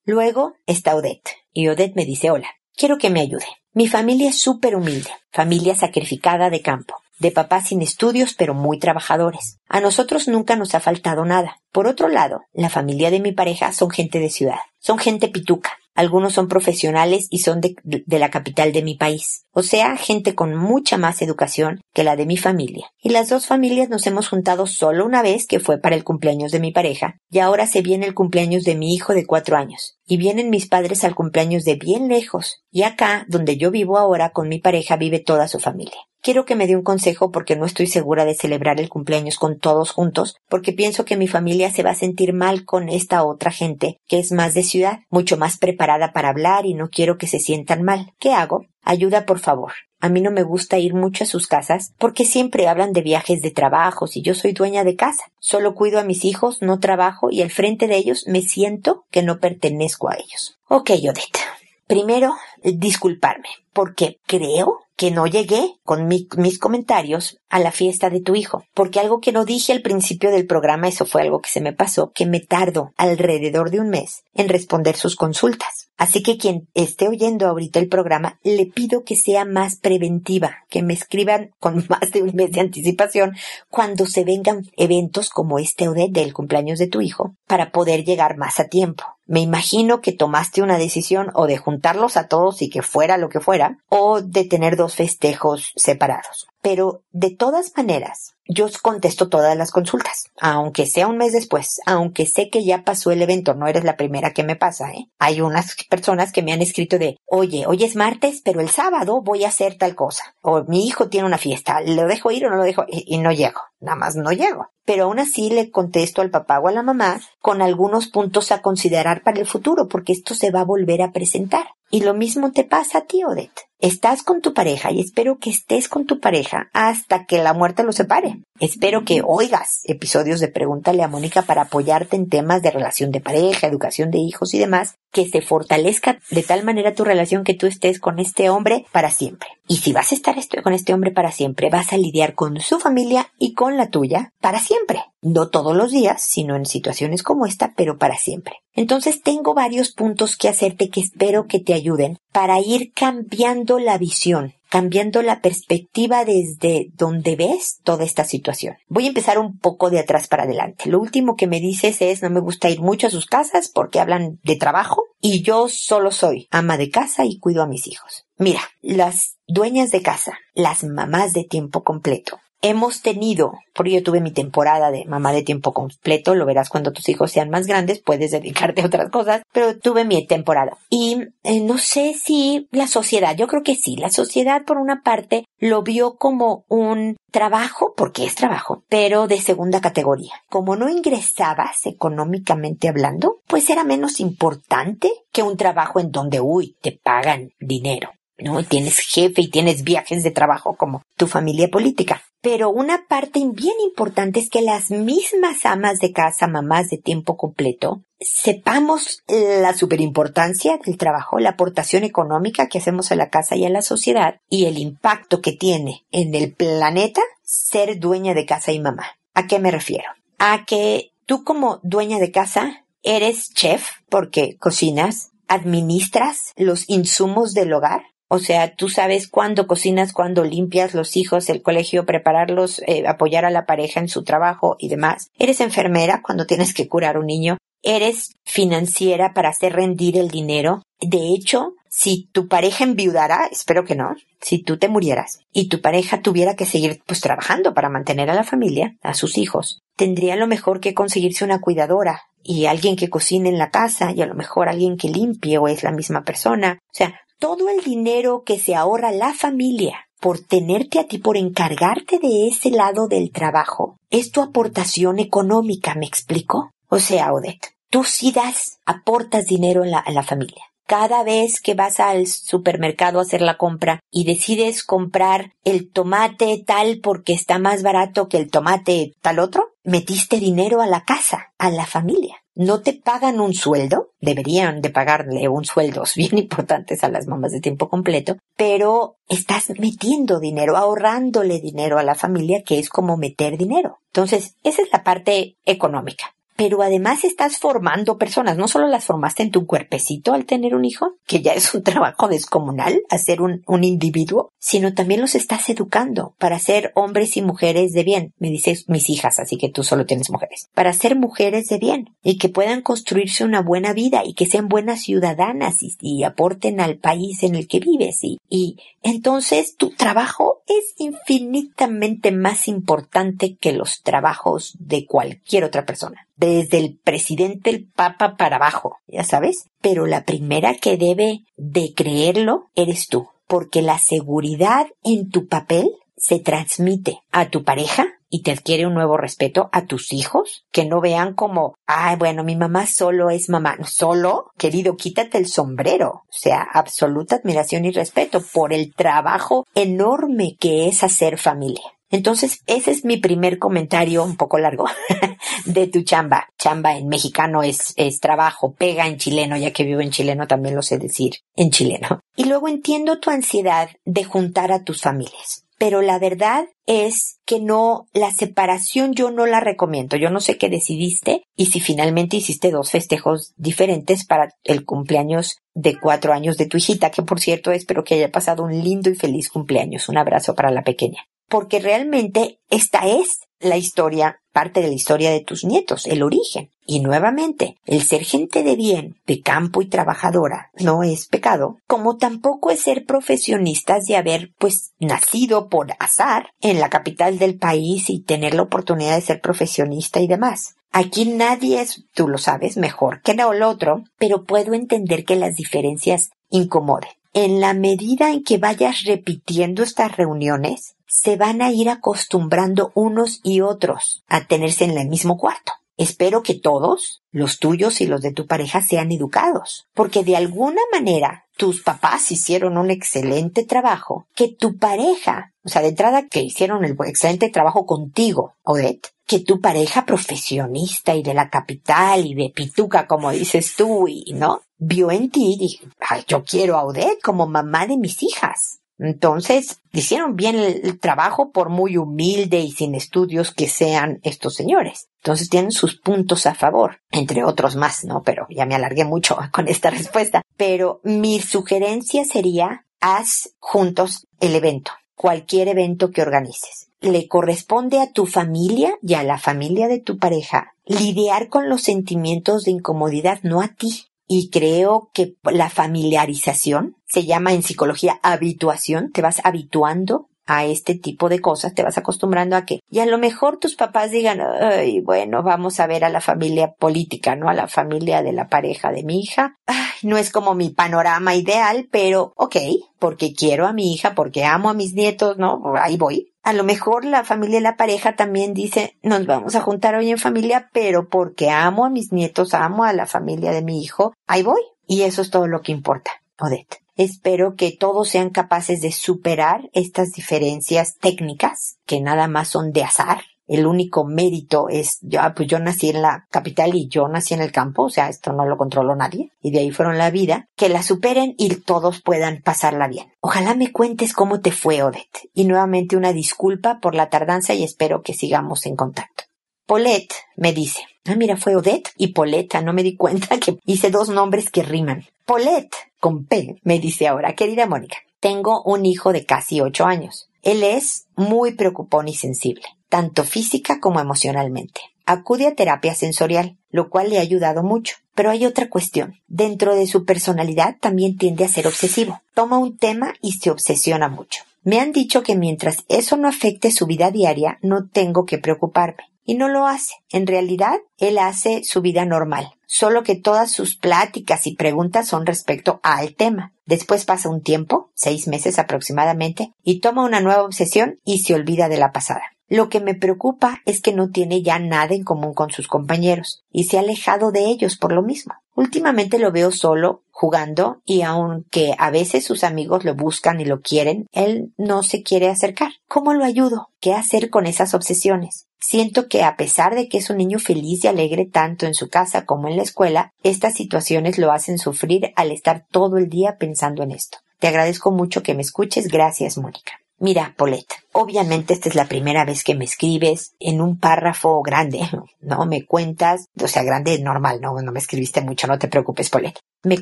Luego 0.03 0.55
está 0.65 0.97
Odette, 0.97 1.29
y 1.53 1.69
Odette 1.69 1.95
me 1.95 2.03
dice 2.03 2.29
hola, 2.29 2.49
quiero 2.75 2.97
que 2.97 3.09
me 3.09 3.21
ayude. 3.21 3.45
Mi 3.71 3.87
familia 3.87 4.29
es 4.29 4.41
súper 4.41 4.75
humilde, 4.75 5.11
familia 5.31 5.75
sacrificada 5.75 6.49
de 6.49 6.61
campo, 6.61 6.95
de 7.17 7.31
papás 7.31 7.69
sin 7.69 7.81
estudios 7.81 8.33
pero 8.33 8.53
muy 8.53 8.79
trabajadores. 8.79 9.59
A 9.69 9.79
nosotros 9.79 10.27
nunca 10.27 10.57
nos 10.57 10.75
ha 10.75 10.81
faltado 10.81 11.23
nada. 11.23 11.55
Por 11.71 11.87
otro 11.87 12.09
lado, 12.09 12.41
la 12.51 12.67
familia 12.67 13.11
de 13.11 13.21
mi 13.21 13.31
pareja 13.31 13.71
son 13.71 13.91
gente 13.91 14.19
de 14.19 14.29
ciudad, 14.29 14.59
son 14.79 14.97
gente 14.97 15.29
pituca, 15.29 15.71
algunos 15.95 16.33
son 16.33 16.47
profesionales 16.47 17.27
y 17.31 17.39
son 17.39 17.61
de, 17.61 17.75
la 18.05 18.29
capital 18.29 18.73
de 18.73 18.83
mi 18.83 18.95
país, 18.95 19.45
o 19.51 19.63
sea, 19.63 19.97
gente 19.97 20.35
con 20.35 20.55
mucha 20.55 20.97
más 20.97 21.21
educación 21.21 21.81
que 21.93 22.03
la 22.03 22.15
de 22.15 22.25
mi 22.25 22.37
familia. 22.37 22.91
Y 23.01 23.09
las 23.09 23.29
dos 23.29 23.47
familias 23.47 23.89
nos 23.89 24.05
hemos 24.05 24.27
juntado 24.27 24.67
solo 24.67 25.05
una 25.05 25.23
vez, 25.23 25.47
que 25.47 25.59
fue 25.59 25.79
para 25.79 25.95
el 25.95 26.03
cumpleaños 26.03 26.51
de 26.51 26.59
mi 26.59 26.71
pareja, 26.71 27.17
y 27.31 27.39
ahora 27.39 27.65
se 27.65 27.81
viene 27.81 28.05
el 28.05 28.13
cumpleaños 28.13 28.63
de 28.63 28.75
mi 28.75 28.93
hijo 28.93 29.13
de 29.13 29.25
cuatro 29.25 29.55
años. 29.55 29.97
Y 30.05 30.17
vienen 30.17 30.49
mis 30.49 30.67
padres 30.67 31.03
al 31.03 31.15
cumpleaños 31.15 31.63
de 31.63 31.75
bien 31.75 32.07
lejos, 32.07 32.63
y 32.71 32.83
acá, 32.83 33.25
donde 33.27 33.57
yo 33.57 33.71
vivo 33.71 33.97
ahora 33.97 34.29
con 34.29 34.47
mi 34.47 34.59
pareja, 34.59 34.97
vive 34.97 35.19
toda 35.19 35.47
su 35.47 35.59
familia. 35.59 35.97
Quiero 36.25 36.45
que 36.45 36.55
me 36.55 36.65
dé 36.65 36.75
un 36.75 36.81
consejo 36.81 37.31
porque 37.31 37.55
no 37.55 37.67
estoy 37.67 37.85
segura 37.85 38.25
de 38.25 38.33
celebrar 38.33 38.79
el 38.79 38.89
cumpleaños 38.89 39.37
con 39.37 39.59
todos 39.59 39.91
juntos, 39.91 40.37
porque 40.49 40.73
pienso 40.73 41.05
que 41.05 41.17
mi 41.17 41.27
familia 41.27 41.71
se 41.71 41.83
va 41.83 41.91
a 41.91 41.95
sentir 41.95 42.33
mal 42.33 42.65
con 42.65 42.89
esta 42.89 43.23
otra 43.23 43.51
gente 43.51 43.99
que 44.07 44.17
es 44.17 44.31
más 44.31 44.55
de 44.55 44.63
ciudad, 44.63 45.01
mucho 45.11 45.37
más 45.37 45.59
preparada 45.59 46.13
para 46.13 46.29
hablar 46.29 46.65
y 46.65 46.73
no 46.73 46.89
quiero 46.89 47.19
que 47.19 47.27
se 47.27 47.39
sientan 47.39 47.83
mal. 47.83 48.13
¿Qué 48.17 48.33
hago? 48.33 48.65
Ayuda, 48.85 49.25
por 49.25 49.39
favor. 49.39 49.73
A 49.99 50.09
mí 50.09 50.21
no 50.21 50.29
me 50.29 50.43
gusta 50.43 50.77
ir 50.77 50.93
mucho 50.93 51.23
a 51.23 51.27
sus 51.27 51.47
casas 51.47 51.93
porque 51.97 52.25
siempre 52.25 52.67
hablan 52.67 52.93
de 52.93 53.01
viajes 53.01 53.41
de 53.41 53.49
trabajos 53.49 54.15
y 54.15 54.21
yo 54.21 54.35
soy 54.35 54.53
dueña 54.53 54.83
de 54.83 54.95
casa. 54.95 55.25
Solo 55.39 55.73
cuido 55.73 55.99
a 55.99 56.03
mis 56.03 56.23
hijos, 56.23 56.61
no 56.61 56.79
trabajo 56.79 57.31
y 57.31 57.41
al 57.41 57.49
frente 57.49 57.87
de 57.87 57.97
ellos 57.97 58.25
me 58.27 58.41
siento 58.41 59.05
que 59.09 59.23
no 59.23 59.39
pertenezco 59.39 60.09
a 60.09 60.15
ellos. 60.15 60.59
Ok, 60.67 60.91
Odette. 60.91 61.39
Primero, 61.87 62.35
disculparme, 62.63 63.49
porque 63.71 64.19
creo 64.25 64.79
que 64.95 65.11
no 65.11 65.27
llegué 65.27 65.75
con 65.83 66.07
mis 66.07 66.59
comentarios 66.59 67.37
a 67.49 67.59
la 67.59 67.71
fiesta 67.71 68.09
de 68.09 68.21
tu 68.21 68.35
hijo, 68.35 68.63
porque 68.73 68.99
algo 68.99 69.19
que 69.19 69.31
no 69.31 69.45
dije 69.45 69.73
al 69.73 69.81
principio 69.81 70.31
del 70.31 70.47
programa, 70.47 70.87
eso 70.87 71.05
fue 71.05 71.21
algo 71.21 71.41
que 71.41 71.49
se 71.49 71.61
me 71.61 71.73
pasó, 71.73 72.11
que 72.13 72.25
me 72.25 72.39
tardo 72.39 72.91
alrededor 72.97 73.71
de 73.71 73.81
un 73.81 73.89
mes 73.89 74.23
en 74.33 74.49
responder 74.49 74.95
sus 74.95 75.15
consultas. 75.15 75.89
Así 75.97 76.23
que 76.23 76.37
quien 76.37 76.67
esté 76.73 77.07
oyendo 77.07 77.47
ahorita 77.47 77.79
el 77.79 77.87
programa, 77.87 78.39
le 78.43 78.65
pido 78.65 79.03
que 79.03 79.15
sea 79.15 79.45
más 79.45 79.75
preventiva, 79.77 80.63
que 80.69 80.81
me 80.81 80.93
escriban 80.93 81.51
con 81.59 81.85
más 81.89 82.11
de 82.11 82.23
un 82.23 82.33
mes 82.35 82.51
de 82.51 82.61
anticipación 82.61 83.35
cuando 83.69 84.05
se 84.05 84.23
vengan 84.23 84.63
eventos 84.77 85.29
como 85.29 85.59
este 85.59 85.87
o 85.87 85.93
del 85.93 86.33
cumpleaños 86.33 86.79
de 86.79 86.87
tu 86.87 87.01
hijo, 87.01 87.35
para 87.47 87.71
poder 87.71 88.03
llegar 88.05 88.37
más 88.37 88.59
a 88.59 88.67
tiempo. 88.69 89.03
Me 89.27 89.39
imagino 89.39 90.01
que 90.01 90.11
tomaste 90.11 90.61
una 90.61 90.77
decisión 90.77 91.31
o 91.33 91.47
de 91.47 91.57
juntarlos 91.57 92.15
a 92.17 92.27
todos 92.27 92.61
y 92.61 92.69
que 92.69 92.81
fuera 92.81 93.17
lo 93.17 93.29
que 93.29 93.39
fuera, 93.39 93.79
o 93.89 94.21
de 94.21 94.45
tener 94.45 94.75
dos 94.75 94.95
festejos 94.95 95.73
separados. 95.75 96.47
Pero 96.65 97.03
de 97.11 97.29
todas 97.29 97.73
maneras, 97.77 98.33
yo 98.47 98.67
contesto 98.81 99.29
todas 99.29 99.55
las 99.55 99.69
consultas, 99.69 100.31
aunque 100.41 100.87
sea 100.87 101.05
un 101.05 101.17
mes 101.17 101.31
después, 101.31 101.79
aunque 101.85 102.25
sé 102.25 102.49
que 102.49 102.65
ya 102.65 102.83
pasó 102.83 103.11
el 103.11 103.21
evento, 103.21 103.53
no 103.53 103.67
eres 103.67 103.83
la 103.83 103.97
primera 103.97 104.33
que 104.33 104.43
me 104.43 104.55
pasa, 104.55 104.89
¿eh? 104.89 105.05
Hay 105.19 105.41
unas 105.41 105.75
personas 105.87 106.31
que 106.31 106.41
me 106.41 106.53
han 106.53 106.63
escrito 106.63 106.97
de, 106.97 107.17
oye, 107.27 107.67
hoy 107.67 107.83
es 107.83 107.95
martes, 107.95 108.41
pero 108.43 108.61
el 108.61 108.69
sábado 108.69 109.21
voy 109.21 109.43
a 109.43 109.49
hacer 109.49 109.77
tal 109.77 109.93
cosa, 109.93 110.33
o 110.41 110.63
mi 110.63 110.87
hijo 110.87 111.07
tiene 111.07 111.27
una 111.27 111.37
fiesta, 111.37 111.81
¿lo 111.81 112.07
dejo 112.07 112.31
ir 112.31 112.47
o 112.47 112.49
no 112.49 112.55
lo 112.55 112.63
dejo? 112.63 112.85
Y, 112.87 113.13
y 113.13 113.19
no 113.19 113.31
llego, 113.31 113.61
nada 113.79 113.97
más 113.97 114.15
no 114.15 114.31
llego. 114.31 114.65
Pero 114.85 115.03
aún 115.03 115.19
así 115.19 115.51
le 115.51 115.69
contesto 115.69 116.23
al 116.23 116.31
papá 116.31 116.59
o 116.59 116.67
a 116.67 116.71
la 116.71 116.81
mamá 116.81 117.21
con 117.41 117.61
algunos 117.61 118.07
puntos 118.07 118.51
a 118.51 118.63
considerar 118.63 119.21
para 119.21 119.39
el 119.39 119.45
futuro, 119.45 119.87
porque 119.87 120.13
esto 120.13 120.33
se 120.33 120.49
va 120.49 120.61
a 120.61 120.65
volver 120.65 121.03
a 121.03 121.11
presentar. 121.11 121.67
Y 121.91 122.01
lo 122.01 122.13
mismo 122.13 122.51
te 122.51 122.63
pasa 122.63 122.99
a 122.99 123.05
ti, 123.05 123.23
Odette. 123.23 123.65
Estás 123.79 124.23
con 124.23 124.41
tu 124.41 124.53
pareja 124.53 124.91
y 124.91 125.01
espero 125.01 125.37
que 125.37 125.49
estés 125.49 125.89
con 125.89 126.05
tu 126.05 126.19
pareja 126.19 126.69
hasta 126.73 127.25
que 127.25 127.43
la 127.43 127.53
muerte 127.53 127.83
los 127.83 127.95
separe. 127.95 128.41
Espero 128.59 129.03
que 129.03 129.21
oigas 129.23 129.81
episodios 129.83 130.39
de 130.39 130.47
Pregúntale 130.47 131.03
a 131.03 131.07
Mónica 131.07 131.41
para 131.41 131.63
apoyarte 131.63 132.15
en 132.15 132.29
temas 132.29 132.61
de 132.61 132.71
relación 132.71 133.11
de 133.11 133.19
pareja, 133.19 133.67
educación 133.67 134.11
de 134.11 134.19
hijos 134.19 134.53
y 134.53 134.59
demás, 134.59 134.95
que 135.15 135.29
se 135.29 135.39
fortalezca 135.39 136.19
de 136.29 136.43
tal 136.43 136.65
manera 136.65 136.93
tu 136.93 137.05
relación 137.05 137.45
que 137.45 137.53
tú 137.53 137.67
estés 137.67 138.01
con 138.01 138.19
este 138.19 138.49
hombre 138.49 138.85
para 138.91 139.09
siempre. 139.09 139.47
Y 139.65 139.77
si 139.77 139.93
vas 139.93 140.11
a 140.11 140.15
estar 140.15 140.35
con 140.61 140.73
este 140.73 140.93
hombre 140.93 141.11
para 141.11 141.31
siempre, 141.31 141.69
vas 141.69 141.93
a 141.93 141.97
lidiar 141.97 142.35
con 142.35 142.59
su 142.59 142.81
familia 142.81 143.31
y 143.39 143.53
con 143.53 143.77
la 143.77 143.89
tuya 143.89 144.33
para 144.41 144.59
siempre. 144.59 145.05
No 145.21 145.47
todos 145.47 145.73
los 145.73 145.91
días, 145.91 146.21
sino 146.21 146.57
en 146.57 146.65
situaciones 146.65 147.23
como 147.23 147.45
esta, 147.45 147.73
pero 147.77 147.97
para 147.97 148.17
siempre. 148.17 148.57
Entonces 148.73 149.21
tengo 149.21 149.53
varios 149.53 149.93
puntos 149.93 150.35
que 150.35 150.49
hacerte 150.49 150.89
que 150.89 150.99
espero 150.99 151.47
que 151.47 151.61
te 151.61 151.73
ayuden 151.73 152.19
para 152.33 152.59
ir 152.59 152.91
cambiando 152.93 153.79
la 153.79 153.97
visión, 153.97 154.53
cambiando 154.75 155.21
la 155.21 155.39
perspectiva 155.39 156.25
desde 156.25 156.89
donde 156.97 157.37
ves 157.37 157.79
toda 157.85 158.03
esta 158.03 158.25
situación. 158.25 158.75
Voy 158.89 159.05
a 159.05 159.07
empezar 159.07 159.39
un 159.39 159.57
poco 159.57 159.89
de 159.89 159.99
atrás 159.99 160.27
para 160.27 160.43
adelante. 160.43 160.89
Lo 160.89 160.99
último 160.99 161.37
que 161.37 161.47
me 161.47 161.61
dices 161.61 162.01
es 162.01 162.21
no 162.21 162.29
me 162.29 162.41
gusta 162.41 162.69
ir 162.69 162.81
mucho 162.81 163.07
a 163.07 163.09
sus 163.09 163.25
casas 163.25 163.69
porque 163.69 164.01
hablan 164.01 164.37
de 164.43 164.57
trabajo 164.57 165.05
y 165.21 165.43
yo 165.43 165.69
solo 165.69 166.11
soy 166.11 166.49
ama 166.51 166.75
de 166.77 166.89
casa 166.89 167.23
y 167.23 167.39
cuido 167.39 167.63
a 167.63 167.67
mis 167.67 167.87
hijos. 167.87 168.25
Mira, 168.37 168.59
las 168.81 169.37
dueñas 169.47 169.91
de 169.91 170.01
casa, 170.01 170.37
las 170.53 170.83
mamás 170.83 171.31
de 171.31 171.45
tiempo 171.45 171.85
completo, 171.85 172.37
hemos 172.69 173.01
tenido, 173.01 173.53
porque 173.73 173.91
yo 173.91 174.03
tuve 174.03 174.21
mi 174.21 174.31
temporada 174.31 174.91
de 174.91 175.05
mamá 175.05 175.31
de 175.31 175.43
tiempo 175.43 175.73
completo, 175.73 176.35
lo 176.35 176.45
verás 176.45 176.69
cuando 176.69 176.91
tus 176.91 177.07
hijos 177.09 177.31
sean 177.31 177.49
más 177.49 177.67
grandes, 177.67 178.01
puedes 178.01 178.31
dedicarte 178.31 178.81
a 178.81 178.85
otras 178.85 179.09
cosas, 179.09 179.43
pero 179.51 179.77
tuve 179.77 180.05
mi 180.05 180.25
temporada. 180.25 180.77
Y 180.89 181.17
eh, 181.43 181.59
no 181.61 181.77
sé 181.77 182.13
si 182.13 182.67
la 182.71 182.87
sociedad, 182.87 183.35
yo 183.35 183.47
creo 183.47 183.63
que 183.63 183.75
sí, 183.75 183.95
la 183.95 184.09
sociedad 184.09 184.63
por 184.65 184.77
una 184.77 185.01
parte 185.03 185.45
lo 185.59 185.83
vio 185.83 186.15
como 186.17 186.65
un 186.67 187.17
trabajo, 187.31 187.93
porque 187.95 188.25
es 188.25 188.35
trabajo, 188.35 188.83
pero 188.89 189.27
de 189.27 189.39
segunda 189.39 189.81
categoría. 189.81 190.33
Como 190.49 190.75
no 190.75 190.89
ingresabas 190.89 191.85
económicamente 191.85 192.87
hablando, 192.87 193.41
pues 193.47 193.69
era 193.69 193.83
menos 193.83 194.19
importante 194.19 195.11
que 195.31 195.43
un 195.43 195.57
trabajo 195.57 195.99
en 195.99 196.11
donde, 196.11 196.39
uy, 196.39 196.77
te 196.81 196.93
pagan 196.93 197.51
dinero. 197.59 198.11
¿No? 198.37 198.63
Tienes 198.63 198.99
jefe 198.99 199.41
y 199.41 199.49
tienes 199.49 199.83
viajes 199.83 200.23
de 200.23 200.31
trabajo 200.31 200.75
como 200.75 201.01
tu 201.17 201.27
familia 201.27 201.69
política. 201.69 202.21
Pero 202.41 202.69
una 202.69 203.05
parte 203.07 203.39
bien 203.39 203.73
importante 203.83 204.39
es 204.39 204.49
que 204.49 204.61
las 204.61 204.91
mismas 204.91 205.65
amas 205.65 205.99
de 205.99 206.11
casa, 206.11 206.45
mamás 206.45 206.89
de 206.89 206.97
tiempo 206.97 207.37
completo, 207.37 208.03
sepamos 208.19 209.23
la 209.27 209.73
superimportancia 209.73 210.77
del 210.85 210.97
trabajo, 210.97 211.39
la 211.39 211.51
aportación 211.51 212.03
económica 212.03 212.67
que 212.67 212.77
hacemos 212.77 213.11
a 213.11 213.15
la 213.15 213.29
casa 213.29 213.55
y 213.55 213.65
a 213.65 213.69
la 213.69 213.81
sociedad 213.81 214.35
y 214.47 214.65
el 214.65 214.77
impacto 214.77 215.41
que 215.41 215.53
tiene 215.53 216.05
en 216.11 216.35
el 216.35 216.53
planeta 216.53 217.21
ser 217.43 217.99
dueña 217.99 218.33
de 218.35 218.45
casa 218.45 218.71
y 218.71 218.79
mamá. 218.79 219.07
¿A 219.33 219.47
qué 219.47 219.57
me 219.57 219.71
refiero? 219.71 220.09
A 220.37 220.65
que 220.65 221.11
tú 221.25 221.43
como 221.43 221.79
dueña 221.81 222.19
de 222.19 222.31
casa 222.31 222.85
eres 223.01 223.53
chef 223.53 223.87
porque 224.09 224.55
cocinas, 224.57 225.31
administras 225.47 226.53
los 226.57 226.89
insumos 226.89 227.53
del 227.53 227.73
hogar, 227.73 228.03
o 228.27 228.39
sea, 228.39 228.75
tú 228.75 228.89
sabes 228.89 229.27
cuándo 229.27 229.67
cocinas, 229.67 230.13
cuándo 230.13 230.43
limpias 230.43 230.93
los 230.93 231.15
hijos, 231.15 231.49
el 231.49 231.61
colegio, 231.61 232.05
prepararlos, 232.05 232.81
eh, 232.87 233.03
apoyar 233.07 233.45
a 233.45 233.51
la 233.51 233.65
pareja 233.65 233.99
en 233.99 234.07
su 234.07 234.23
trabajo 234.23 234.75
y 234.79 234.89
demás. 234.89 235.29
Eres 235.37 235.61
enfermera 235.61 236.21
cuando 236.23 236.47
tienes 236.47 236.73
que 236.73 236.87
curar 236.87 237.17
un 237.17 237.27
niño. 237.27 237.57
Eres 237.83 238.35
financiera 238.43 239.33
para 239.33 239.49
hacer 239.49 239.73
rendir 239.73 240.17
el 240.17 240.29
dinero. 240.29 240.81
De 240.99 241.33
hecho, 241.35 241.75
si 241.87 242.27
tu 242.31 242.47
pareja 242.47 242.83
enviudara, 242.83 243.47
espero 243.51 243.85
que 243.85 243.95
no, 243.95 244.15
si 244.41 244.61
tú 244.61 244.77
te 244.77 244.89
murieras 244.89 245.41
y 245.53 245.69
tu 245.69 245.81
pareja 245.81 246.21
tuviera 246.21 246.55
que 246.55 246.65
seguir 246.65 247.01
pues 247.05 247.21
trabajando 247.21 247.73
para 247.75 247.89
mantener 247.89 248.31
a 248.31 248.35
la 248.35 248.43
familia, 248.43 248.95
a 249.01 249.13
sus 249.13 249.37
hijos, 249.37 249.81
tendría 249.95 250.35
lo 250.35 250.47
mejor 250.47 250.79
que 250.79 250.95
conseguirse 250.95 251.45
una 251.45 251.61
cuidadora 251.61 252.23
y 252.43 252.65
alguien 252.65 252.95
que 252.95 253.09
cocine 253.09 253.49
en 253.49 253.57
la 253.57 253.71
casa 253.71 254.11
y 254.11 254.21
a 254.21 254.25
lo 254.25 254.35
mejor 254.35 254.67
alguien 254.67 254.97
que 254.97 255.09
limpie 255.09 255.57
o 255.57 255.67
es 255.67 255.83
la 255.83 255.91
misma 255.91 256.23
persona. 256.23 256.79
O 256.85 256.93
sea, 256.93 257.19
todo 257.39 257.69
el 257.69 257.83
dinero 257.83 258.43
que 258.45 258.59
se 258.59 258.75
ahorra 258.75 259.11
la 259.11 259.33
familia 259.33 260.07
por 260.19 260.39
tenerte 260.39 260.99
a 260.99 261.07
ti, 261.07 261.17
por 261.17 261.37
encargarte 261.37 262.19
de 262.19 262.47
ese 262.47 262.71
lado 262.71 263.07
del 263.07 263.31
trabajo, 263.31 263.97
es 264.09 264.31
tu 264.31 264.41
aportación 264.41 265.19
económica, 265.19 265.93
¿me 265.95 266.05
explico? 266.05 266.71
O 266.89 266.99
sea, 266.99 267.33
Odette, 267.33 267.75
tú 267.89 268.03
sí 268.03 268.31
das, 268.31 268.79
aportas 268.85 269.45
dinero 269.45 269.83
en 269.83 269.91
la 269.91 270.23
familia. 270.23 270.63
Cada 270.87 271.23
vez 271.23 271.61
que 271.61 271.73
vas 271.73 271.99
al 271.99 272.27
supermercado 272.27 273.19
a 273.19 273.23
hacer 273.23 273.41
la 273.41 273.57
compra 273.57 273.99
y 274.11 274.23
decides 274.23 274.83
comprar 274.83 275.51
el 275.63 275.91
tomate 275.91 276.63
tal 276.65 276.99
porque 277.01 277.33
está 277.33 277.57
más 277.57 277.81
barato 277.81 278.29
que 278.29 278.37
el 278.37 278.51
tomate 278.51 279.13
tal 279.21 279.39
otro, 279.39 279.73
metiste 279.83 280.39
dinero 280.39 280.81
a 280.81 280.87
la 280.87 281.03
casa, 281.03 281.53
a 281.57 281.71
la 281.71 281.85
familia 281.87 282.44
no 282.55 282.81
te 282.81 282.93
pagan 282.93 283.39
un 283.39 283.53
sueldo, 283.53 284.13
deberían 284.19 284.81
de 284.81 284.89
pagarle 284.89 285.47
un 285.47 285.65
sueldos 285.65 286.13
bien 286.15 286.37
importantes 286.37 287.03
a 287.03 287.09
las 287.09 287.27
mamás 287.27 287.51
de 287.51 287.61
tiempo 287.61 287.89
completo, 287.89 288.37
pero 288.57 289.17
estás 289.27 289.69
metiendo 289.79 290.39
dinero, 290.39 290.77
ahorrándole 290.77 291.59
dinero 291.59 291.97
a 291.99 292.03
la 292.03 292.15
familia, 292.15 292.63
que 292.63 292.79
es 292.79 292.89
como 292.89 293.17
meter 293.17 293.57
dinero. 293.57 293.99
Entonces, 294.07 294.55
esa 294.63 294.81
es 294.81 294.89
la 294.91 295.03
parte 295.03 295.57
económica 295.65 296.34
pero 296.55 296.81
además 296.81 297.23
estás 297.23 297.57
formando 297.57 298.17
personas. 298.17 298.57
No 298.57 298.67
solo 298.67 298.87
las 298.87 299.05
formaste 299.05 299.43
en 299.43 299.51
tu 299.51 299.65
cuerpecito 299.65 300.33
al 300.33 300.45
tener 300.45 300.75
un 300.75 300.85
hijo, 300.85 301.15
que 301.27 301.41
ya 301.41 301.53
es 301.53 301.73
un 301.73 301.83
trabajo 301.83 302.27
descomunal 302.27 303.01
hacer 303.09 303.41
un, 303.41 303.63
un 303.67 303.83
individuo, 303.83 304.49
sino 304.57 304.93
también 304.93 305.21
los 305.21 305.35
estás 305.35 305.69
educando 305.69 306.35
para 306.39 306.59
ser 306.59 306.91
hombres 306.95 307.37
y 307.37 307.41
mujeres 307.41 307.91
de 307.93 308.03
bien. 308.03 308.33
Me 308.37 308.49
dices 308.49 308.85
mis 308.87 309.09
hijas, 309.09 309.39
así 309.39 309.57
que 309.57 309.69
tú 309.69 309.83
solo 309.83 310.05
tienes 310.05 310.29
mujeres. 310.29 310.69
Para 310.73 310.93
ser 310.93 311.15
mujeres 311.15 311.67
de 311.67 311.77
bien 311.77 312.15
y 312.23 312.37
que 312.37 312.49
puedan 312.49 312.81
construirse 312.81 313.43
una 313.43 313.61
buena 313.61 313.93
vida 313.93 314.23
y 314.25 314.33
que 314.33 314.45
sean 314.45 314.67
buenas 314.67 315.01
ciudadanas 315.01 315.77
y, 315.81 316.23
aporten 316.25 316.79
al 316.79 316.97
país 316.97 317.43
en 317.43 317.55
el 317.55 317.67
que 317.67 317.79
vives. 317.79 318.23
Y, 318.23 318.39
y 318.49 318.77
entonces 319.03 319.75
tu 319.75 319.91
trabajo 319.91 320.63
es 320.65 320.95
infinitamente 320.97 322.31
más 322.31 322.67
importante 322.67 323.55
que 323.57 323.73
los 323.73 324.01
trabajos 324.01 324.75
de 324.79 325.05
cualquier 325.05 325.63
otra 325.63 325.85
persona 325.85 326.25
desde 326.45 326.77
el 326.77 326.99
presidente, 327.03 327.69
el 327.69 327.87
papa 327.87 328.35
para 328.37 328.57
abajo, 328.57 328.97
ya 329.07 329.23
sabes. 329.23 329.65
Pero 329.81 330.05
la 330.05 330.23
primera 330.23 330.75
que 330.75 330.97
debe 330.97 331.41
de 331.57 331.93
creerlo 331.95 332.69
eres 332.75 333.07
tú, 333.07 333.29
porque 333.47 333.81
la 333.81 333.99
seguridad 333.99 334.87
en 335.03 335.29
tu 335.29 335.47
papel 335.47 335.89
se 336.17 336.39
transmite 336.39 337.19
a 337.31 337.49
tu 337.49 337.63
pareja 337.63 338.07
y 338.29 338.41
te 338.41 338.51
adquiere 338.51 338.85
un 338.85 338.93
nuevo 338.93 339.17
respeto 339.17 339.69
a 339.71 339.85
tus 339.85 340.11
hijos, 340.11 340.65
que 340.71 340.85
no 340.85 340.99
vean 340.99 341.33
como, 341.33 341.75
ay, 341.85 342.17
bueno, 342.17 342.43
mi 342.43 342.55
mamá 342.55 342.85
solo 342.85 343.29
es 343.29 343.49
mamá. 343.49 343.77
solo, 343.85 344.47
querido, 344.57 344.97
quítate 344.97 345.37
el 345.37 345.47
sombrero. 345.47 346.09
O 346.09 346.23
sea, 346.31 346.61
absoluta 346.73 347.37
admiración 347.37 347.85
y 347.85 347.91
respeto 347.91 348.41
por 348.41 348.73
el 348.73 348.93
trabajo 348.93 349.65
enorme 349.73 350.55
que 350.59 350.87
es 350.87 351.03
hacer 351.03 351.37
familia. 351.37 351.94
Entonces, 352.09 352.59
ese 352.67 352.91
es 352.91 353.05
mi 353.05 353.17
primer 353.17 353.57
comentario, 353.57 354.23
un 354.23 354.37
poco 354.37 354.57
largo, 354.57 354.85
de 355.65 355.87
tu 355.87 356.03
chamba. 356.03 356.49
Chamba 356.57 356.97
en 356.97 357.07
mexicano 357.07 357.63
es, 357.63 357.93
es 357.97 358.19
trabajo, 358.19 358.73
pega 358.73 359.07
en 359.07 359.17
chileno, 359.17 359.57
ya 359.57 359.71
que 359.71 359.83
vivo 359.83 360.01
en 360.01 360.11
chileno 360.11 360.47
también 360.47 360.75
lo 360.75 360.81
sé 360.81 360.97
decir 360.97 361.35
en 361.55 361.71
chileno. 361.71 362.21
Y 362.35 362.45
luego 362.45 362.67
entiendo 362.67 363.19
tu 363.19 363.29
ansiedad 363.29 363.89
de 364.05 364.23
juntar 364.23 364.71
a 364.71 364.83
tus 364.83 365.01
familias. 365.01 365.65
Pero 365.77 366.01
la 366.01 366.19
verdad 366.19 366.65
es 366.85 367.39
que 367.45 367.59
no, 367.59 368.07
la 368.13 368.31
separación 368.31 369.13
yo 369.13 369.29
no 369.29 369.45
la 369.45 369.59
recomiendo. 369.59 370.15
Yo 370.15 370.29
no 370.29 370.39
sé 370.39 370.57
qué 370.57 370.69
decidiste 370.69 371.43
y 371.55 371.65
si 371.65 371.81
finalmente 371.81 372.37
hiciste 372.37 372.71
dos 372.71 372.91
festejos 372.91 373.53
diferentes 373.57 374.25
para 374.25 374.49
el 374.63 374.85
cumpleaños 374.85 375.57
de 375.73 375.99
cuatro 375.99 376.31
años 376.31 376.55
de 376.57 376.67
tu 376.67 376.77
hijita, 376.77 377.11
que 377.11 377.23
por 377.23 377.41
cierto 377.41 377.71
espero 377.71 378.05
que 378.05 378.15
haya 378.15 378.31
pasado 378.31 378.63
un 378.63 378.71
lindo 378.71 379.09
y 379.09 379.15
feliz 379.15 379.49
cumpleaños. 379.49 380.07
Un 380.07 380.17
abrazo 380.17 380.55
para 380.55 380.71
la 380.71 380.83
pequeña. 380.83 381.25
Porque 381.47 381.79
realmente 381.79 382.59
esta 382.69 383.07
es 383.07 383.39
la 383.59 383.77
historia, 383.77 384.41
parte 384.51 384.81
de 384.81 384.87
la 384.87 384.93
historia 384.93 385.31
de 385.31 385.41
tus 385.41 385.63
nietos, 385.63 386.05
el 386.05 386.23
origen. 386.23 386.69
Y 386.85 386.99
nuevamente, 386.99 387.77
el 387.85 388.03
ser 388.03 388.23
gente 388.23 388.61
de 388.61 388.75
bien, 388.75 389.15
de 389.25 389.41
campo 389.41 389.81
y 389.81 389.87
trabajadora 389.87 390.69
no 390.79 391.03
es 391.03 391.27
pecado, 391.27 391.77
como 391.87 392.17
tampoco 392.17 392.69
es 392.69 392.81
ser 392.81 393.05
profesionistas 393.05 394.07
y 394.09 394.13
haber 394.13 394.51
pues 394.59 394.93
nacido 394.99 395.67
por 395.67 395.93
azar 395.99 396.49
en 396.61 396.79
la 396.79 396.89
capital 396.89 397.39
del 397.39 397.57
país 397.57 398.09
y 398.09 398.21
tener 398.21 398.53
la 398.53 398.61
oportunidad 398.61 399.15
de 399.15 399.21
ser 399.21 399.41
profesionista 399.41 400.19
y 400.19 400.27
demás. 400.27 400.75
Aquí 400.91 401.25
nadie 401.25 401.81
es, 401.81 402.05
tú 402.13 402.27
lo 402.27 402.37
sabes, 402.37 402.77
mejor 402.77 403.21
que 403.21 403.31
el 403.31 403.63
otro, 403.63 404.03
pero 404.17 404.45
puedo 404.45 404.73
entender 404.73 405.25
que 405.25 405.35
las 405.35 405.55
diferencias 405.55 406.29
incomoden. 406.49 407.09
En 407.37 407.59
la 407.59 407.73
medida 407.73 408.29
en 408.29 408.45
que 408.45 408.57
vayas 408.57 409.03
repitiendo 409.03 409.83
estas 409.83 410.15
reuniones, 410.15 410.95
se 411.05 411.35
van 411.35 411.61
a 411.61 411.69
ir 411.69 411.89
acostumbrando 411.89 412.93
unos 412.95 413.41
y 413.43 413.59
otros 413.59 414.23
a 414.29 414.47
tenerse 414.47 414.85
en 414.85 414.97
el 414.97 415.09
mismo 415.09 415.37
cuarto. 415.37 415.73
Espero 415.97 416.43
que 416.43 416.53
todos, 416.53 417.23
los 417.31 417.59
tuyos 417.59 417.99
y 417.99 418.07
los 418.07 418.21
de 418.21 418.31
tu 418.31 418.47
pareja, 418.47 418.81
sean 418.81 419.11
educados, 419.11 419.89
porque 419.93 420.23
de 420.23 420.37
alguna 420.37 420.79
manera 420.93 421.44
tus 421.57 421.81
papás 421.81 422.31
hicieron 422.31 422.77
un 422.77 422.91
excelente 422.91 423.63
trabajo, 423.63 424.27
que 424.35 424.49
tu 424.49 424.77
pareja, 424.77 425.53
o 425.63 425.69
sea, 425.69 425.81
de 425.81 425.89
entrada 425.89 426.27
que 426.27 426.41
hicieron 426.41 426.83
el 426.85 426.97
excelente 427.05 427.49
trabajo 427.49 427.85
contigo, 427.85 428.55
Odette, 428.63 429.09
que 429.25 429.39
tu 429.39 429.59
pareja 429.59 430.05
profesionista 430.05 431.15
y 431.15 431.23
de 431.23 431.33
la 431.33 431.49
capital 431.49 432.25
y 432.25 432.35
de 432.35 432.51
pituca, 432.53 433.07
como 433.07 433.31
dices 433.31 433.73
tú, 433.75 434.07
y 434.07 434.33
no, 434.33 434.61
vio 434.77 435.11
en 435.11 435.29
ti 435.29 435.53
y 435.53 435.57
dije, 435.57 435.87
Ay, 435.99 436.23
yo 436.27 436.43
quiero 436.43 436.77
a 436.77 436.85
Odette 436.85 437.21
como 437.21 437.47
mamá 437.47 437.87
de 437.87 437.97
mis 437.97 438.21
hijas. 438.21 438.79
Entonces, 438.97 439.81
hicieron 439.91 440.35
bien 440.35 440.55
el, 440.55 440.99
trabajo 440.99 441.51
por 441.51 441.69
muy 441.69 441.97
humilde 441.97 442.59
y 442.59 442.71
sin 442.71 442.95
estudios 442.95 443.51
que 443.51 443.67
sean 443.67 444.19
estos 444.23 444.55
señores. 444.55 445.09
Entonces 445.17 445.49
tienen 445.49 445.71
sus 445.71 445.99
puntos 445.99 446.45
a 446.45 446.55
favor, 446.55 447.01
entre 447.11 447.43
otros 447.43 447.75
más, 447.75 448.05
¿no? 448.05 448.23
Pero 448.23 448.47
ya 448.49 448.65
me 448.65 448.75
alargué 448.75 449.03
mucho 449.03 449.37
con 449.51 449.67
esta 449.67 449.89
respuesta. 449.89 450.41
Pero 450.57 451.01
mi 451.03 451.39
sugerencia 451.39 452.23
sería, 452.25 452.85
haz 453.01 453.55
juntos 453.59 454.27
el 454.39 454.55
evento, 454.55 454.91
cualquier 455.15 455.67
evento 455.67 456.11
que 456.11 456.21
organices. 456.21 456.89
Le 457.01 457.27
corresponde 457.27 457.99
a 457.99 458.11
tu 458.11 458.25
familia 458.25 458.95
y 459.01 459.15
a 459.15 459.23
la 459.23 459.37
familia 459.37 459.87
de 459.87 459.99
tu 459.99 460.17
pareja 460.17 460.73
lidiar 460.85 461.49
con 461.49 461.67
los 461.67 461.81
sentimientos 461.81 462.63
de 462.63 462.71
incomodidad, 462.71 463.39
no 463.43 463.61
a 463.61 463.69
ti 463.69 464.07
y 464.27 464.49
creo 464.49 465.09
que 465.13 465.35
la 465.43 465.69
familiarización 465.69 466.95
se 467.05 467.25
llama 467.25 467.53
en 467.53 467.63
psicología 467.63 468.19
habituación, 468.23 469.11
te 469.11 469.21
vas 469.21 469.41
habituando 469.43 470.29
a 470.47 470.65
este 470.65 470.95
tipo 470.95 471.27
de 471.29 471.41
cosas, 471.41 471.73
te 471.73 471.83
vas 471.83 471.97
acostumbrando 471.97 472.55
a 472.55 472.65
que, 472.65 472.79
y 472.89 472.99
a 472.99 473.05
lo 473.05 473.17
mejor 473.17 473.57
tus 473.57 473.75
papás 473.75 474.11
digan, 474.11 474.41
ay, 474.41 474.99
bueno, 474.99 475.41
vamos 475.43 475.79
a 475.79 475.87
ver 475.87 476.03
a 476.05 476.09
la 476.09 476.21
familia 476.21 476.73
política, 476.77 477.35
¿no? 477.35 477.49
A 477.49 477.53
la 477.53 477.67
familia 477.67 478.21
de 478.21 478.33
la 478.33 478.47
pareja 478.47 478.91
de 478.91 479.03
mi 479.03 479.21
hija. 479.21 479.55
Ay, 479.65 479.75
no 480.03 480.17
es 480.17 480.31
como 480.31 480.53
mi 480.53 480.69
panorama 480.69 481.35
ideal, 481.35 481.87
pero 481.91 482.33
ok, 482.35 482.57
porque 482.99 483.33
quiero 483.33 483.65
a 483.65 483.73
mi 483.73 483.93
hija, 483.93 484.13
porque 484.13 484.45
amo 484.45 484.69
a 484.69 484.75
mis 484.75 484.93
nietos, 484.93 485.37
¿no? 485.37 485.61
Ahí 485.77 485.97
voy 485.97 486.34
a 486.45 486.53
lo 486.53 486.63
mejor 486.63 487.05
la 487.05 487.23
familia 487.23 487.57
y 487.57 487.63
la 487.63 487.75
pareja 487.75 488.15
también 488.15 488.53
dice, 488.53 488.97
nos 489.01 489.25
vamos 489.25 489.55
a 489.55 489.61
juntar 489.61 489.95
hoy 489.95 490.11
en 490.11 490.19
familia, 490.19 490.69
pero 490.71 491.09
porque 491.09 491.49
amo 491.49 491.85
a 491.85 491.89
mis 491.89 492.13
nietos, 492.13 492.53
amo 492.53 492.83
a 492.83 492.93
la 492.93 493.07
familia 493.07 493.51
de 493.51 493.63
mi 493.63 493.81
hijo, 493.81 494.13
ahí 494.27 494.43
voy. 494.43 494.61
Y 494.85 495.01
eso 495.01 495.23
es 495.23 495.31
todo 495.31 495.47
lo 495.47 495.61
que 495.61 495.71
importa, 495.71 496.11
Odette. 496.39 496.83
Espero 496.95 497.55
que 497.55 497.71
todos 497.71 498.09
sean 498.09 498.29
capaces 498.29 498.79
de 498.81 498.91
superar 498.91 499.71
estas 499.73 500.11
diferencias 500.11 500.97
técnicas, 500.99 501.77
que 501.87 501.99
nada 501.99 502.27
más 502.27 502.49
son 502.49 502.71
de 502.71 502.83
azar, 502.83 503.23
el 503.47 503.67
único 503.67 504.05
mérito 504.05 504.69
es, 504.69 504.97
yo, 505.01 505.21
pues 505.35 505.47
yo 505.47 505.59
nací 505.59 505.89
en 505.89 506.01
la 506.01 506.27
capital 506.31 506.75
y 506.75 506.87
yo 506.87 507.07
nací 507.07 507.33
en 507.33 507.41
el 507.41 507.51
campo, 507.51 507.83
o 507.83 507.89
sea, 507.89 508.09
esto 508.09 508.33
no 508.33 508.45
lo 508.45 508.57
controló 508.57 508.95
nadie, 508.95 509.31
y 509.41 509.51
de 509.51 509.59
ahí 509.59 509.71
fueron 509.71 509.97
la 509.97 510.09
vida, 510.09 510.47
que 510.55 510.69
la 510.69 510.81
superen 510.81 511.35
y 511.37 511.53
todos 511.55 512.01
puedan 512.01 512.41
pasarla 512.41 512.87
bien. 512.87 513.11
Ojalá 513.21 513.53
me 513.55 513.71
cuentes 513.71 514.13
cómo 514.13 514.41
te 514.41 514.51
fue, 514.51 514.81
Odette, 514.83 515.29
y 515.33 515.45
nuevamente 515.45 515.95
una 515.95 516.13
disculpa 516.13 516.79
por 516.79 516.95
la 516.95 517.09
tardanza 517.09 517.53
y 517.53 517.63
espero 517.63 518.01
que 518.01 518.13
sigamos 518.13 518.65
en 518.65 518.75
contacto. 518.75 519.25
Paulette 519.67 520.13
me 520.35 520.53
dice, 520.53 520.81
ah, 521.05 521.15
mira, 521.15 521.37
fue 521.37 521.55
Odette 521.55 521.91
y 521.97 522.07
Poleta, 522.07 522.61
no 522.61 522.73
me 522.73 522.83
di 522.83 522.95
cuenta 522.95 523.39
que 523.39 523.57
hice 523.65 523.89
dos 523.89 524.09
nombres 524.09 524.49
que 524.49 524.63
riman. 524.63 525.05
Paulette, 525.25 525.75
con 525.99 526.25
P, 526.25 526.55
me 526.63 526.79
dice 526.79 527.07
ahora, 527.07 527.33
querida 527.33 527.65
Mónica, 527.65 527.97
tengo 528.19 528.61
un 528.63 528.85
hijo 528.85 529.11
de 529.11 529.25
casi 529.25 529.61
ocho 529.61 529.85
años. 529.85 530.29
Él 530.43 530.61
es 530.61 531.07
muy 531.15 531.53
preocupón 531.53 532.07
y 532.07 532.13
sensible 532.13 532.63
tanto 532.89 533.23
física 533.23 533.79
como 533.79 533.99
emocionalmente. 533.99 534.81
Acude 535.05 535.45
a 535.45 535.55
terapia 535.55 535.93
sensorial, 535.93 536.57
lo 536.71 536.89
cual 536.89 537.09
le 537.09 537.19
ha 537.19 537.21
ayudado 537.21 537.63
mucho. 537.63 537.97
Pero 538.15 538.31
hay 538.31 538.45
otra 538.45 538.69
cuestión. 538.69 539.15
Dentro 539.27 539.75
de 539.75 539.85
su 539.85 540.05
personalidad 540.05 540.77
también 540.79 541.17
tiende 541.17 541.45
a 541.45 541.49
ser 541.49 541.67
obsesivo. 541.67 542.21
Toma 542.33 542.57
un 542.57 542.77
tema 542.77 543.13
y 543.21 543.33
se 543.33 543.51
obsesiona 543.51 544.07
mucho. 544.07 544.43
Me 544.63 544.79
han 544.79 544.91
dicho 544.93 545.21
que 545.21 545.35
mientras 545.35 545.85
eso 545.89 546.17
no 546.17 546.27
afecte 546.27 546.71
su 546.71 546.87
vida 546.87 547.11
diaria, 547.11 547.59
no 547.61 547.87
tengo 547.87 548.25
que 548.25 548.39
preocuparme. 548.39 549.03
Y 549.23 549.35
no 549.35 549.47
lo 549.47 549.67
hace. 549.67 549.93
En 550.11 550.25
realidad, 550.25 550.77
él 550.97 551.19
hace 551.19 551.63
su 551.63 551.81
vida 551.81 552.05
normal. 552.05 552.51
Solo 552.65 553.03
que 553.03 553.15
todas 553.15 553.51
sus 553.51 553.75
pláticas 553.75 554.47
y 554.47 554.55
preguntas 554.55 555.07
son 555.07 555.25
respecto 555.25 555.79
al 555.83 556.15
tema. 556.15 556.53
Después 556.65 557.05
pasa 557.05 557.29
un 557.29 557.41
tiempo, 557.41 557.91
seis 557.93 558.27
meses 558.27 558.57
aproximadamente, 558.57 559.53
y 559.63 559.81
toma 559.81 560.03
una 560.03 560.19
nueva 560.19 560.43
obsesión 560.43 560.99
y 561.05 561.19
se 561.19 561.35
olvida 561.35 561.69
de 561.69 561.77
la 561.77 561.91
pasada. 561.91 562.23
Lo 562.47 562.69
que 562.69 562.79
me 562.79 562.93
preocupa 562.93 563.61
es 563.65 563.81
que 563.81 563.93
no 563.93 564.11
tiene 564.11 564.43
ya 564.43 564.59
nada 564.59 564.93
en 564.93 565.03
común 565.03 565.33
con 565.33 565.49
sus 565.49 565.67
compañeros 565.67 566.43
y 566.51 566.65
se 566.65 566.77
ha 566.77 566.81
alejado 566.81 567.31
de 567.31 567.45
ellos 567.45 567.77
por 567.77 567.91
lo 567.91 568.03
mismo. 568.03 568.35
Últimamente 568.55 569.19
lo 569.19 569.31
veo 569.31 569.51
solo, 569.51 570.03
jugando, 570.11 570.81
y 570.85 571.01
aunque 571.01 571.75
a 571.77 571.89
veces 571.89 572.23
sus 572.23 572.45
amigos 572.45 572.85
lo 572.85 572.95
buscan 572.95 573.41
y 573.41 573.45
lo 573.45 573.59
quieren, 573.59 574.07
él 574.13 574.53
no 574.57 574.81
se 574.81 575.03
quiere 575.03 575.29
acercar. 575.29 575.73
¿Cómo 575.87 576.13
lo 576.13 576.23
ayudo? 576.23 576.69
¿Qué 576.79 576.93
hacer 576.93 577.29
con 577.29 577.47
esas 577.47 577.73
obsesiones? 577.73 578.47
Siento 578.59 579.09
que 579.09 579.23
a 579.23 579.35
pesar 579.35 579.75
de 579.75 579.89
que 579.89 579.97
es 579.97 580.09
un 580.09 580.17
niño 580.17 580.39
feliz 580.39 580.85
y 580.85 580.87
alegre 580.87 581.25
tanto 581.25 581.65
en 581.65 581.73
su 581.73 581.89
casa 581.89 582.25
como 582.25 582.47
en 582.47 582.55
la 582.55 582.63
escuela, 582.63 583.11
estas 583.23 583.55
situaciones 583.55 584.17
lo 584.17 584.31
hacen 584.31 584.57
sufrir 584.57 585.11
al 585.15 585.31
estar 585.31 585.65
todo 585.69 585.97
el 585.97 586.09
día 586.09 586.37
pensando 586.39 586.81
en 586.81 586.91
esto. 586.91 587.17
Te 587.39 587.47
agradezco 587.47 587.91
mucho 587.91 588.23
que 588.23 588.33
me 588.33 588.41
escuches. 588.41 588.87
Gracias, 588.87 589.37
Mónica. 589.37 589.73
Mira, 589.97 590.33
Paulette, 590.37 590.75
obviamente 590.91 591.53
esta 591.53 591.69
es 591.69 591.75
la 591.75 591.87
primera 591.87 592.25
vez 592.25 592.43
que 592.43 592.53
me 592.53 592.65
escribes 592.65 593.33
en 593.39 593.61
un 593.61 593.79
párrafo 593.79 594.41
grande, 594.41 594.81
¿no? 595.21 595.45
Me 595.45 595.65
cuentas, 595.65 596.25
o 596.41 596.47
sea, 596.47 596.63
grande 596.63 596.99
normal, 596.99 597.39
¿no? 597.41 597.61
No 597.61 597.71
me 597.71 597.79
escribiste 597.79 598.21
mucho, 598.21 598.47
no 598.47 598.59
te 598.59 598.67
preocupes, 598.67 599.09
Paulette. 599.09 599.39
Me 599.63 599.81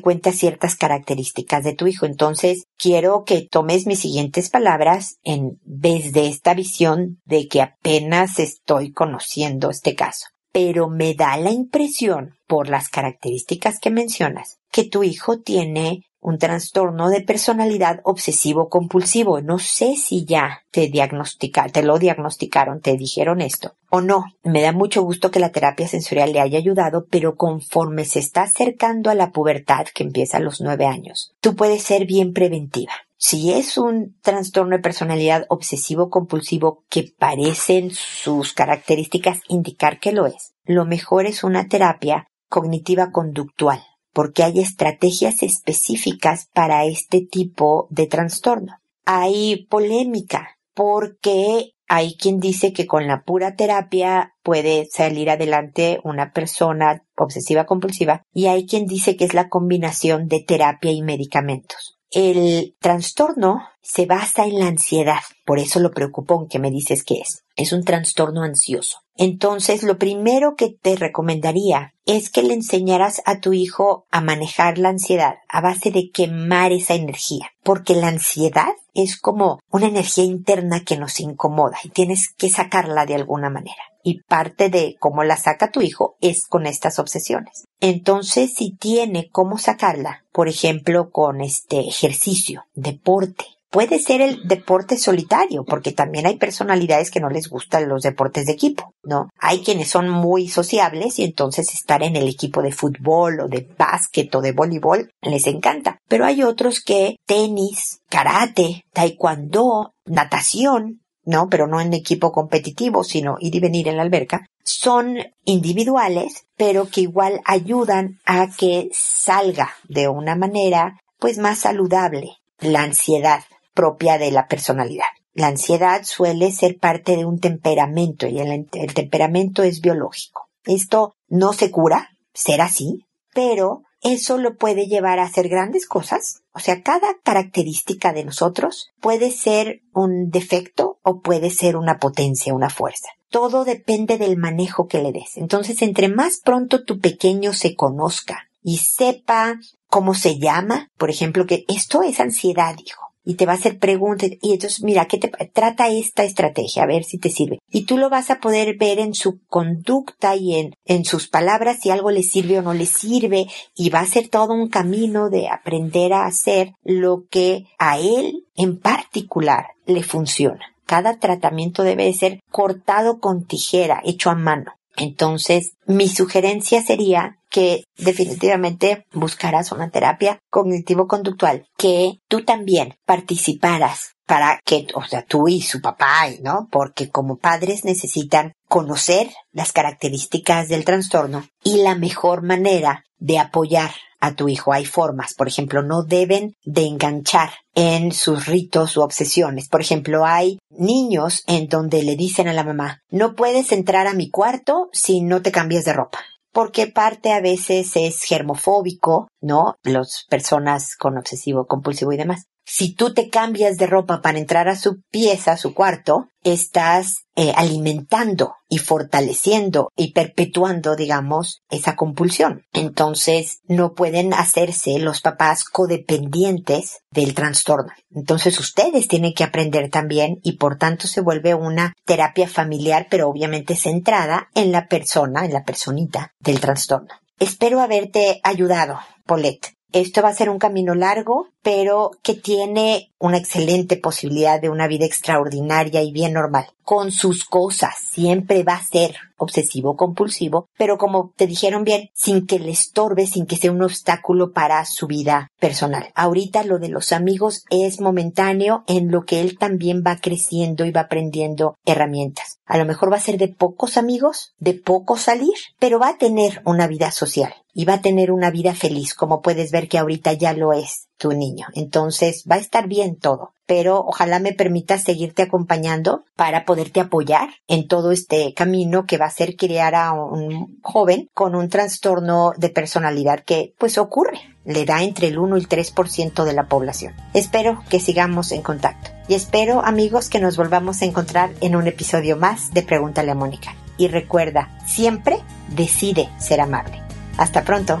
cuentas 0.00 0.36
ciertas 0.36 0.76
características 0.76 1.64
de 1.64 1.74
tu 1.74 1.86
hijo, 1.86 2.06
entonces 2.06 2.64
quiero 2.78 3.24
que 3.24 3.42
tomes 3.42 3.86
mis 3.86 4.00
siguientes 4.00 4.50
palabras 4.50 5.18
en 5.24 5.58
vez 5.64 6.12
de 6.12 6.28
esta 6.28 6.54
visión 6.54 7.20
de 7.24 7.48
que 7.48 7.60
apenas 7.60 8.38
estoy 8.38 8.92
conociendo 8.92 9.70
este 9.70 9.94
caso. 9.94 10.26
Pero 10.52 10.88
me 10.88 11.14
da 11.14 11.36
la 11.36 11.50
impresión, 11.50 12.36
por 12.46 12.68
las 12.68 12.88
características 12.88 13.78
que 13.80 13.90
mencionas, 13.90 14.58
que 14.70 14.84
tu 14.84 15.02
hijo 15.02 15.40
tiene 15.40 16.04
un 16.24 16.38
trastorno 16.38 17.10
de 17.10 17.20
personalidad 17.20 18.00
obsesivo 18.02 18.70
compulsivo. 18.70 19.42
No 19.42 19.58
sé 19.58 19.94
si 19.94 20.24
ya 20.24 20.62
te 20.70 20.88
diagnosticaron, 20.88 21.70
te 21.70 21.82
lo 21.82 21.98
diagnosticaron, 21.98 22.80
te 22.80 22.96
dijeron 22.96 23.42
esto 23.42 23.74
o 23.90 24.00
no. 24.00 24.24
Me 24.42 24.62
da 24.62 24.72
mucho 24.72 25.02
gusto 25.02 25.30
que 25.30 25.38
la 25.38 25.52
terapia 25.52 25.86
sensorial 25.86 26.32
le 26.32 26.40
haya 26.40 26.58
ayudado, 26.58 27.04
pero 27.10 27.36
conforme 27.36 28.06
se 28.06 28.20
está 28.20 28.42
acercando 28.44 29.10
a 29.10 29.14
la 29.14 29.32
pubertad, 29.32 29.84
que 29.94 30.02
empieza 30.02 30.38
a 30.38 30.40
los 30.40 30.62
nueve 30.62 30.86
años, 30.86 31.34
tú 31.40 31.54
puedes 31.54 31.82
ser 31.82 32.06
bien 32.06 32.32
preventiva. 32.32 32.92
Si 33.18 33.52
es 33.52 33.76
un 33.76 34.16
trastorno 34.22 34.76
de 34.76 34.82
personalidad 34.82 35.44
obsesivo 35.50 36.08
compulsivo 36.08 36.84
que 36.88 37.12
parecen 37.18 37.90
sus 37.90 38.54
características 38.54 39.40
indicar 39.48 40.00
que 40.00 40.12
lo 40.12 40.26
es, 40.26 40.54
lo 40.64 40.86
mejor 40.86 41.26
es 41.26 41.44
una 41.44 41.68
terapia 41.68 42.28
cognitiva 42.48 43.10
conductual 43.12 43.82
porque 44.14 44.44
hay 44.44 44.60
estrategias 44.60 45.42
específicas 45.42 46.48
para 46.54 46.86
este 46.86 47.20
tipo 47.20 47.88
de 47.90 48.06
trastorno. 48.06 48.78
Hay 49.04 49.66
polémica 49.68 50.56
porque 50.72 51.74
hay 51.86 52.16
quien 52.16 52.40
dice 52.40 52.72
que 52.72 52.86
con 52.86 53.06
la 53.06 53.22
pura 53.24 53.56
terapia 53.56 54.34
puede 54.42 54.86
salir 54.90 55.28
adelante 55.28 56.00
una 56.02 56.32
persona 56.32 57.02
obsesiva 57.16 57.66
compulsiva 57.66 58.22
y 58.32 58.46
hay 58.46 58.66
quien 58.66 58.86
dice 58.86 59.16
que 59.16 59.24
es 59.24 59.34
la 59.34 59.48
combinación 59.48 60.28
de 60.28 60.40
terapia 60.40 60.92
y 60.92 61.02
medicamentos. 61.02 61.93
El 62.14 62.76
trastorno 62.78 63.62
se 63.82 64.06
basa 64.06 64.44
en 64.44 64.60
la 64.60 64.68
ansiedad. 64.68 65.18
Por 65.44 65.58
eso 65.58 65.80
lo 65.80 65.90
preocupón 65.90 66.46
que 66.46 66.60
me 66.60 66.70
dices 66.70 67.02
que 67.02 67.14
es. 67.14 67.42
Es 67.56 67.72
un 67.72 67.82
trastorno 67.82 68.44
ansioso. 68.44 68.98
Entonces, 69.16 69.82
lo 69.82 69.98
primero 69.98 70.54
que 70.54 70.68
te 70.70 70.94
recomendaría 70.94 71.92
es 72.06 72.30
que 72.30 72.44
le 72.44 72.54
enseñaras 72.54 73.20
a 73.26 73.40
tu 73.40 73.52
hijo 73.52 74.06
a 74.12 74.20
manejar 74.20 74.78
la 74.78 74.90
ansiedad 74.90 75.38
a 75.48 75.60
base 75.60 75.90
de 75.90 76.12
quemar 76.12 76.70
esa 76.70 76.94
energía. 76.94 77.50
Porque 77.64 77.96
la 77.96 78.06
ansiedad 78.06 78.74
es 78.94 79.18
como 79.18 79.58
una 79.68 79.88
energía 79.88 80.22
interna 80.22 80.84
que 80.84 80.96
nos 80.96 81.18
incomoda 81.18 81.78
y 81.82 81.88
tienes 81.88 82.32
que 82.38 82.48
sacarla 82.48 83.06
de 83.06 83.16
alguna 83.16 83.50
manera. 83.50 83.82
Y 84.04 84.20
parte 84.22 84.68
de 84.68 84.96
cómo 85.00 85.24
la 85.24 85.36
saca 85.36 85.72
tu 85.72 85.80
hijo 85.80 86.16
es 86.20 86.46
con 86.46 86.66
estas 86.66 87.00
obsesiones. 87.00 87.64
Entonces, 87.80 88.52
si 88.54 88.76
tiene 88.76 89.30
cómo 89.32 89.58
sacarla, 89.58 90.24
por 90.30 90.48
ejemplo, 90.48 91.10
con 91.10 91.40
este 91.40 91.80
ejercicio, 91.80 92.66
deporte, 92.74 93.46
Puede 93.74 93.98
ser 93.98 94.20
el 94.20 94.46
deporte 94.46 94.96
solitario, 94.96 95.64
porque 95.64 95.90
también 95.90 96.26
hay 96.26 96.36
personalidades 96.36 97.10
que 97.10 97.18
no 97.18 97.28
les 97.28 97.48
gustan 97.48 97.88
los 97.88 98.02
deportes 98.02 98.46
de 98.46 98.52
equipo, 98.52 98.94
¿no? 99.02 99.30
Hay 99.36 99.64
quienes 99.64 99.88
son 99.88 100.08
muy 100.08 100.46
sociables 100.46 101.18
y 101.18 101.24
entonces 101.24 101.74
estar 101.74 102.04
en 102.04 102.14
el 102.14 102.28
equipo 102.28 102.62
de 102.62 102.70
fútbol 102.70 103.40
o 103.40 103.48
de 103.48 103.68
básquet 103.76 104.32
o 104.32 104.40
de 104.42 104.52
voleibol 104.52 105.10
les 105.22 105.48
encanta. 105.48 105.98
Pero 106.06 106.24
hay 106.24 106.44
otros 106.44 106.78
que 106.78 107.16
tenis, 107.26 107.98
karate, 108.08 108.84
taekwondo, 108.92 109.92
natación, 110.04 111.00
¿no? 111.24 111.48
Pero 111.48 111.66
no 111.66 111.80
en 111.80 111.92
equipo 111.94 112.32
competitivo, 112.32 113.04
sino 113.04 113.36
ir 113.40 113.54
y 113.54 113.60
venir 113.60 113.88
en 113.88 113.96
la 113.96 114.02
alberca, 114.02 114.46
son 114.62 115.18
individuales, 115.44 116.46
pero 116.56 116.88
que 116.88 117.02
igual 117.02 117.40
ayudan 117.44 118.20
a 118.24 118.48
que 118.56 118.88
salga 118.92 119.70
de 119.88 120.08
una 120.08 120.36
manera 120.36 121.00
pues 121.18 121.38
más 121.38 121.58
saludable 121.58 122.36
la 122.60 122.82
ansiedad 122.82 123.44
propia 123.74 124.18
de 124.18 124.30
la 124.30 124.46
personalidad. 124.46 125.06
La 125.34 125.48
ansiedad 125.48 126.02
suele 126.04 126.52
ser 126.52 126.78
parte 126.78 127.16
de 127.16 127.24
un 127.24 127.40
temperamento 127.40 128.26
y 128.26 128.38
el, 128.38 128.66
temperamento 128.94 129.62
es 129.64 129.80
biológico. 129.80 130.48
Esto 130.64 131.16
no 131.28 131.52
se 131.52 131.70
cura, 131.70 132.10
ser 132.32 132.60
así, 132.60 133.04
pero 133.34 133.82
eso 134.04 134.36
lo 134.38 134.56
puede 134.56 134.86
llevar 134.86 135.18
a 135.18 135.24
hacer 135.24 135.48
grandes 135.48 135.86
cosas. 135.86 136.42
O 136.52 136.60
sea, 136.60 136.82
cada 136.82 137.18
característica 137.24 138.12
de 138.12 138.24
nosotros 138.24 138.90
puede 139.00 139.30
ser 139.30 139.80
un 139.92 140.28
defecto 140.28 140.98
o 141.02 141.20
puede 141.20 141.50
ser 141.50 141.76
una 141.76 141.98
potencia, 141.98 142.54
una 142.54 142.70
fuerza. 142.70 143.08
Todo 143.30 143.64
depende 143.64 144.18
del 144.18 144.36
manejo 144.36 144.86
que 144.86 145.02
le 145.02 145.10
des. 145.10 145.36
Entonces, 145.36 145.80
entre 145.82 146.08
más 146.08 146.38
pronto 146.44 146.84
tu 146.84 147.00
pequeño 147.00 147.54
se 147.54 147.74
conozca 147.74 148.48
y 148.62 148.78
sepa 148.78 149.58
cómo 149.88 150.14
se 150.14 150.38
llama, 150.38 150.90
por 150.98 151.08
ejemplo, 151.08 151.46
que 151.46 151.64
esto 151.66 152.02
es 152.02 152.20
ansiedad, 152.20 152.76
hijo 152.84 153.13
y 153.24 153.34
te 153.34 153.46
va 153.46 153.52
a 153.52 153.56
hacer 153.56 153.78
preguntas 153.78 154.30
y 154.40 154.52
entonces 154.52 154.82
mira, 154.82 155.06
¿qué 155.06 155.18
te 155.18 155.28
trata 155.52 155.88
esta 155.88 156.24
estrategia? 156.24 156.82
A 156.82 156.86
ver 156.86 157.04
si 157.04 157.18
te 157.18 157.30
sirve. 157.30 157.58
Y 157.70 157.86
tú 157.86 157.96
lo 157.98 158.10
vas 158.10 158.30
a 158.30 158.40
poder 158.40 158.76
ver 158.76 158.98
en 158.98 159.14
su 159.14 159.40
conducta 159.46 160.36
y 160.36 160.54
en, 160.54 160.74
en 160.84 161.04
sus 161.04 161.28
palabras 161.28 161.78
si 161.80 161.90
algo 161.90 162.10
le 162.10 162.22
sirve 162.22 162.58
o 162.58 162.62
no 162.62 162.74
le 162.74 162.86
sirve 162.86 163.46
y 163.74 163.90
va 163.90 164.00
a 164.00 164.06
ser 164.06 164.28
todo 164.28 164.52
un 164.52 164.68
camino 164.68 165.30
de 165.30 165.48
aprender 165.48 166.12
a 166.12 166.26
hacer 166.26 166.72
lo 166.82 167.24
que 167.30 167.64
a 167.78 167.98
él 167.98 168.44
en 168.56 168.78
particular 168.78 169.66
le 169.86 170.02
funciona. 170.02 170.74
Cada 170.86 171.18
tratamiento 171.18 171.82
debe 171.82 172.12
ser 172.12 172.40
cortado 172.50 173.18
con 173.18 173.46
tijera, 173.46 174.02
hecho 174.04 174.30
a 174.30 174.34
mano. 174.34 174.72
Entonces, 174.96 175.72
mi 175.86 176.08
sugerencia 176.08 176.82
sería 176.82 177.38
que 177.50 177.84
definitivamente 177.96 179.06
buscaras 179.12 179.72
una 179.72 179.90
terapia 179.90 180.38
cognitivo-conductual, 180.50 181.66
que 181.76 182.18
tú 182.28 182.44
también 182.44 182.96
participaras 183.04 184.14
para 184.26 184.60
que, 184.64 184.86
o 184.94 185.04
sea, 185.04 185.24
tú 185.24 185.48
y 185.48 185.60
su 185.60 185.80
papá, 185.80 186.26
¿no? 186.42 186.68
Porque 186.70 187.10
como 187.10 187.36
padres 187.36 187.84
necesitan 187.84 188.54
conocer 188.68 189.30
las 189.52 189.72
características 189.72 190.68
del 190.68 190.84
trastorno 190.84 191.46
y 191.62 191.82
la 191.82 191.94
mejor 191.94 192.42
manera 192.42 193.04
de 193.18 193.38
apoyar 193.38 193.92
a 194.24 194.34
tu 194.34 194.48
hijo. 194.48 194.72
Hay 194.72 194.84
formas, 194.84 195.34
por 195.34 195.48
ejemplo, 195.48 195.82
no 195.82 196.02
deben 196.02 196.56
de 196.64 196.86
enganchar 196.86 197.50
en 197.74 198.12
sus 198.12 198.46
ritos 198.46 198.96
u 198.96 199.02
obsesiones. 199.02 199.68
Por 199.68 199.80
ejemplo, 199.80 200.24
hay 200.24 200.58
niños 200.70 201.42
en 201.46 201.68
donde 201.68 202.02
le 202.02 202.16
dicen 202.16 202.48
a 202.48 202.52
la 202.52 202.64
mamá, 202.64 203.02
no 203.10 203.34
puedes 203.34 203.72
entrar 203.72 204.06
a 204.06 204.14
mi 204.14 204.30
cuarto 204.30 204.88
si 204.92 205.20
no 205.20 205.42
te 205.42 205.52
cambias 205.52 205.84
de 205.84 205.92
ropa 205.92 206.20
porque 206.52 206.86
parte 206.86 207.32
a 207.32 207.40
veces 207.40 207.96
es 207.96 208.22
germofóbico, 208.22 209.26
¿no? 209.40 209.74
Las 209.82 210.24
personas 210.30 210.94
con 210.96 211.18
obsesivo 211.18 211.66
compulsivo 211.66 212.12
y 212.12 212.16
demás 212.16 212.46
si 212.64 212.94
tú 212.94 213.12
te 213.12 213.28
cambias 213.28 213.76
de 213.76 213.86
ropa 213.86 214.22
para 214.22 214.38
entrar 214.38 214.68
a 214.68 214.76
su 214.76 215.02
pieza, 215.10 215.52
a 215.52 215.56
su 215.56 215.74
cuarto, 215.74 216.28
estás 216.42 217.24
eh, 217.36 217.52
alimentando 217.56 218.54
y 218.68 218.78
fortaleciendo 218.78 219.90
y 219.96 220.12
perpetuando, 220.12 220.96
digamos, 220.96 221.62
esa 221.70 221.96
compulsión. 221.96 222.62
Entonces, 222.72 223.60
no 223.64 223.92
pueden 223.92 224.32
hacerse 224.32 224.98
los 224.98 225.20
papás 225.20 225.64
codependientes 225.64 227.00
del 227.10 227.34
trastorno. 227.34 227.92
Entonces, 228.10 228.58
ustedes 228.58 229.08
tienen 229.08 229.34
que 229.34 229.44
aprender 229.44 229.90
también 229.90 230.38
y 230.42 230.56
por 230.56 230.76
tanto 230.76 231.06
se 231.06 231.20
vuelve 231.20 231.54
una 231.54 231.92
terapia 232.04 232.48
familiar, 232.48 233.08
pero 233.10 233.28
obviamente 233.28 233.76
centrada 233.76 234.48
en 234.54 234.72
la 234.72 234.88
persona, 234.88 235.44
en 235.44 235.52
la 235.52 235.64
personita 235.64 236.32
del 236.38 236.60
trastorno. 236.60 237.14
Espero 237.38 237.80
haberte 237.80 238.40
ayudado, 238.42 238.98
Paulette. 239.26 239.74
Esto 239.92 240.22
va 240.22 240.30
a 240.30 240.34
ser 240.34 240.50
un 240.50 240.58
camino 240.58 240.94
largo, 240.94 241.53
pero 241.64 242.10
que 242.22 242.34
tiene 242.34 243.10
una 243.18 243.38
excelente 243.38 243.96
posibilidad 243.96 244.60
de 244.60 244.68
una 244.68 244.86
vida 244.86 245.06
extraordinaria 245.06 246.02
y 246.02 246.12
bien 246.12 246.34
normal. 246.34 246.66
Con 246.82 247.10
sus 247.10 247.46
cosas, 247.46 247.94
siempre 247.98 248.62
va 248.62 248.74
a 248.74 248.84
ser 248.84 249.16
obsesivo 249.38 249.96
compulsivo, 249.96 250.68
pero 250.76 250.98
como 250.98 251.32
te 251.34 251.46
dijeron 251.46 251.84
bien, 251.84 252.10
sin 252.12 252.46
que 252.46 252.58
le 252.58 252.70
estorbe, 252.70 253.26
sin 253.26 253.46
que 253.46 253.56
sea 253.56 253.72
un 253.72 253.82
obstáculo 253.82 254.52
para 254.52 254.84
su 254.84 255.06
vida 255.06 255.50
personal. 255.58 256.10
Ahorita 256.14 256.64
lo 256.64 256.78
de 256.78 256.90
los 256.90 257.12
amigos 257.12 257.64
es 257.70 257.98
momentáneo 257.98 258.84
en 258.86 259.10
lo 259.10 259.24
que 259.24 259.40
él 259.40 259.56
también 259.56 260.02
va 260.06 260.18
creciendo 260.20 260.84
y 260.84 260.90
va 260.90 261.02
aprendiendo 261.02 261.78
herramientas. 261.86 262.58
A 262.66 262.76
lo 262.76 262.84
mejor 262.84 263.10
va 263.10 263.16
a 263.16 263.20
ser 263.20 263.38
de 263.38 263.48
pocos 263.48 263.96
amigos, 263.96 264.52
de 264.58 264.74
poco 264.74 265.16
salir, 265.16 265.54
pero 265.78 265.98
va 265.98 266.10
a 266.10 266.18
tener 266.18 266.60
una 266.66 266.86
vida 266.86 267.10
social 267.10 267.54
y 267.72 267.86
va 267.86 267.94
a 267.94 268.02
tener 268.02 268.30
una 268.30 268.50
vida 268.50 268.74
feliz, 268.74 269.14
como 269.14 269.40
puedes 269.40 269.70
ver 269.70 269.88
que 269.88 269.98
ahorita 269.98 270.34
ya 270.34 270.52
lo 270.52 270.74
es 270.74 271.08
tu 271.16 271.32
niño. 271.32 271.66
Entonces 271.74 272.44
va 272.50 272.56
a 272.56 272.60
estar 272.60 272.88
bien 272.88 273.16
todo, 273.16 273.54
pero 273.66 274.00
ojalá 274.00 274.38
me 274.38 274.52
permitas 274.52 275.02
seguirte 275.02 275.42
acompañando 275.42 276.24
para 276.36 276.64
poderte 276.64 277.00
apoyar 277.00 277.48
en 277.66 277.88
todo 277.88 278.12
este 278.12 278.52
camino 278.54 279.06
que 279.06 279.18
va 279.18 279.26
a 279.26 279.30
ser 279.30 279.56
criar 279.56 279.94
a 279.94 280.12
un 280.12 280.78
joven 280.82 281.30
con 281.34 281.54
un 281.54 281.68
trastorno 281.68 282.52
de 282.56 282.68
personalidad 282.68 283.40
que 283.44 283.74
pues 283.78 283.98
ocurre, 283.98 284.40
le 284.64 284.84
da 284.84 285.02
entre 285.02 285.28
el 285.28 285.38
1 285.38 285.56
y 285.56 285.60
el 285.60 285.68
3% 285.68 286.44
de 286.44 286.52
la 286.52 286.68
población. 286.68 287.14
Espero 287.32 287.82
que 287.88 288.00
sigamos 288.00 288.52
en 288.52 288.62
contacto 288.62 289.10
y 289.28 289.34
espero 289.34 289.84
amigos 289.84 290.28
que 290.28 290.40
nos 290.40 290.56
volvamos 290.56 291.00
a 291.00 291.06
encontrar 291.06 291.50
en 291.60 291.76
un 291.76 291.86
episodio 291.86 292.36
más 292.36 292.72
de 292.72 292.82
Pregúntale 292.82 293.30
a 293.30 293.34
Mónica. 293.34 293.74
Y 293.96 294.08
recuerda, 294.08 294.76
siempre 294.86 295.38
decide 295.68 296.28
ser 296.38 296.60
amable. 296.60 297.00
Hasta 297.36 297.62
pronto. 297.62 298.00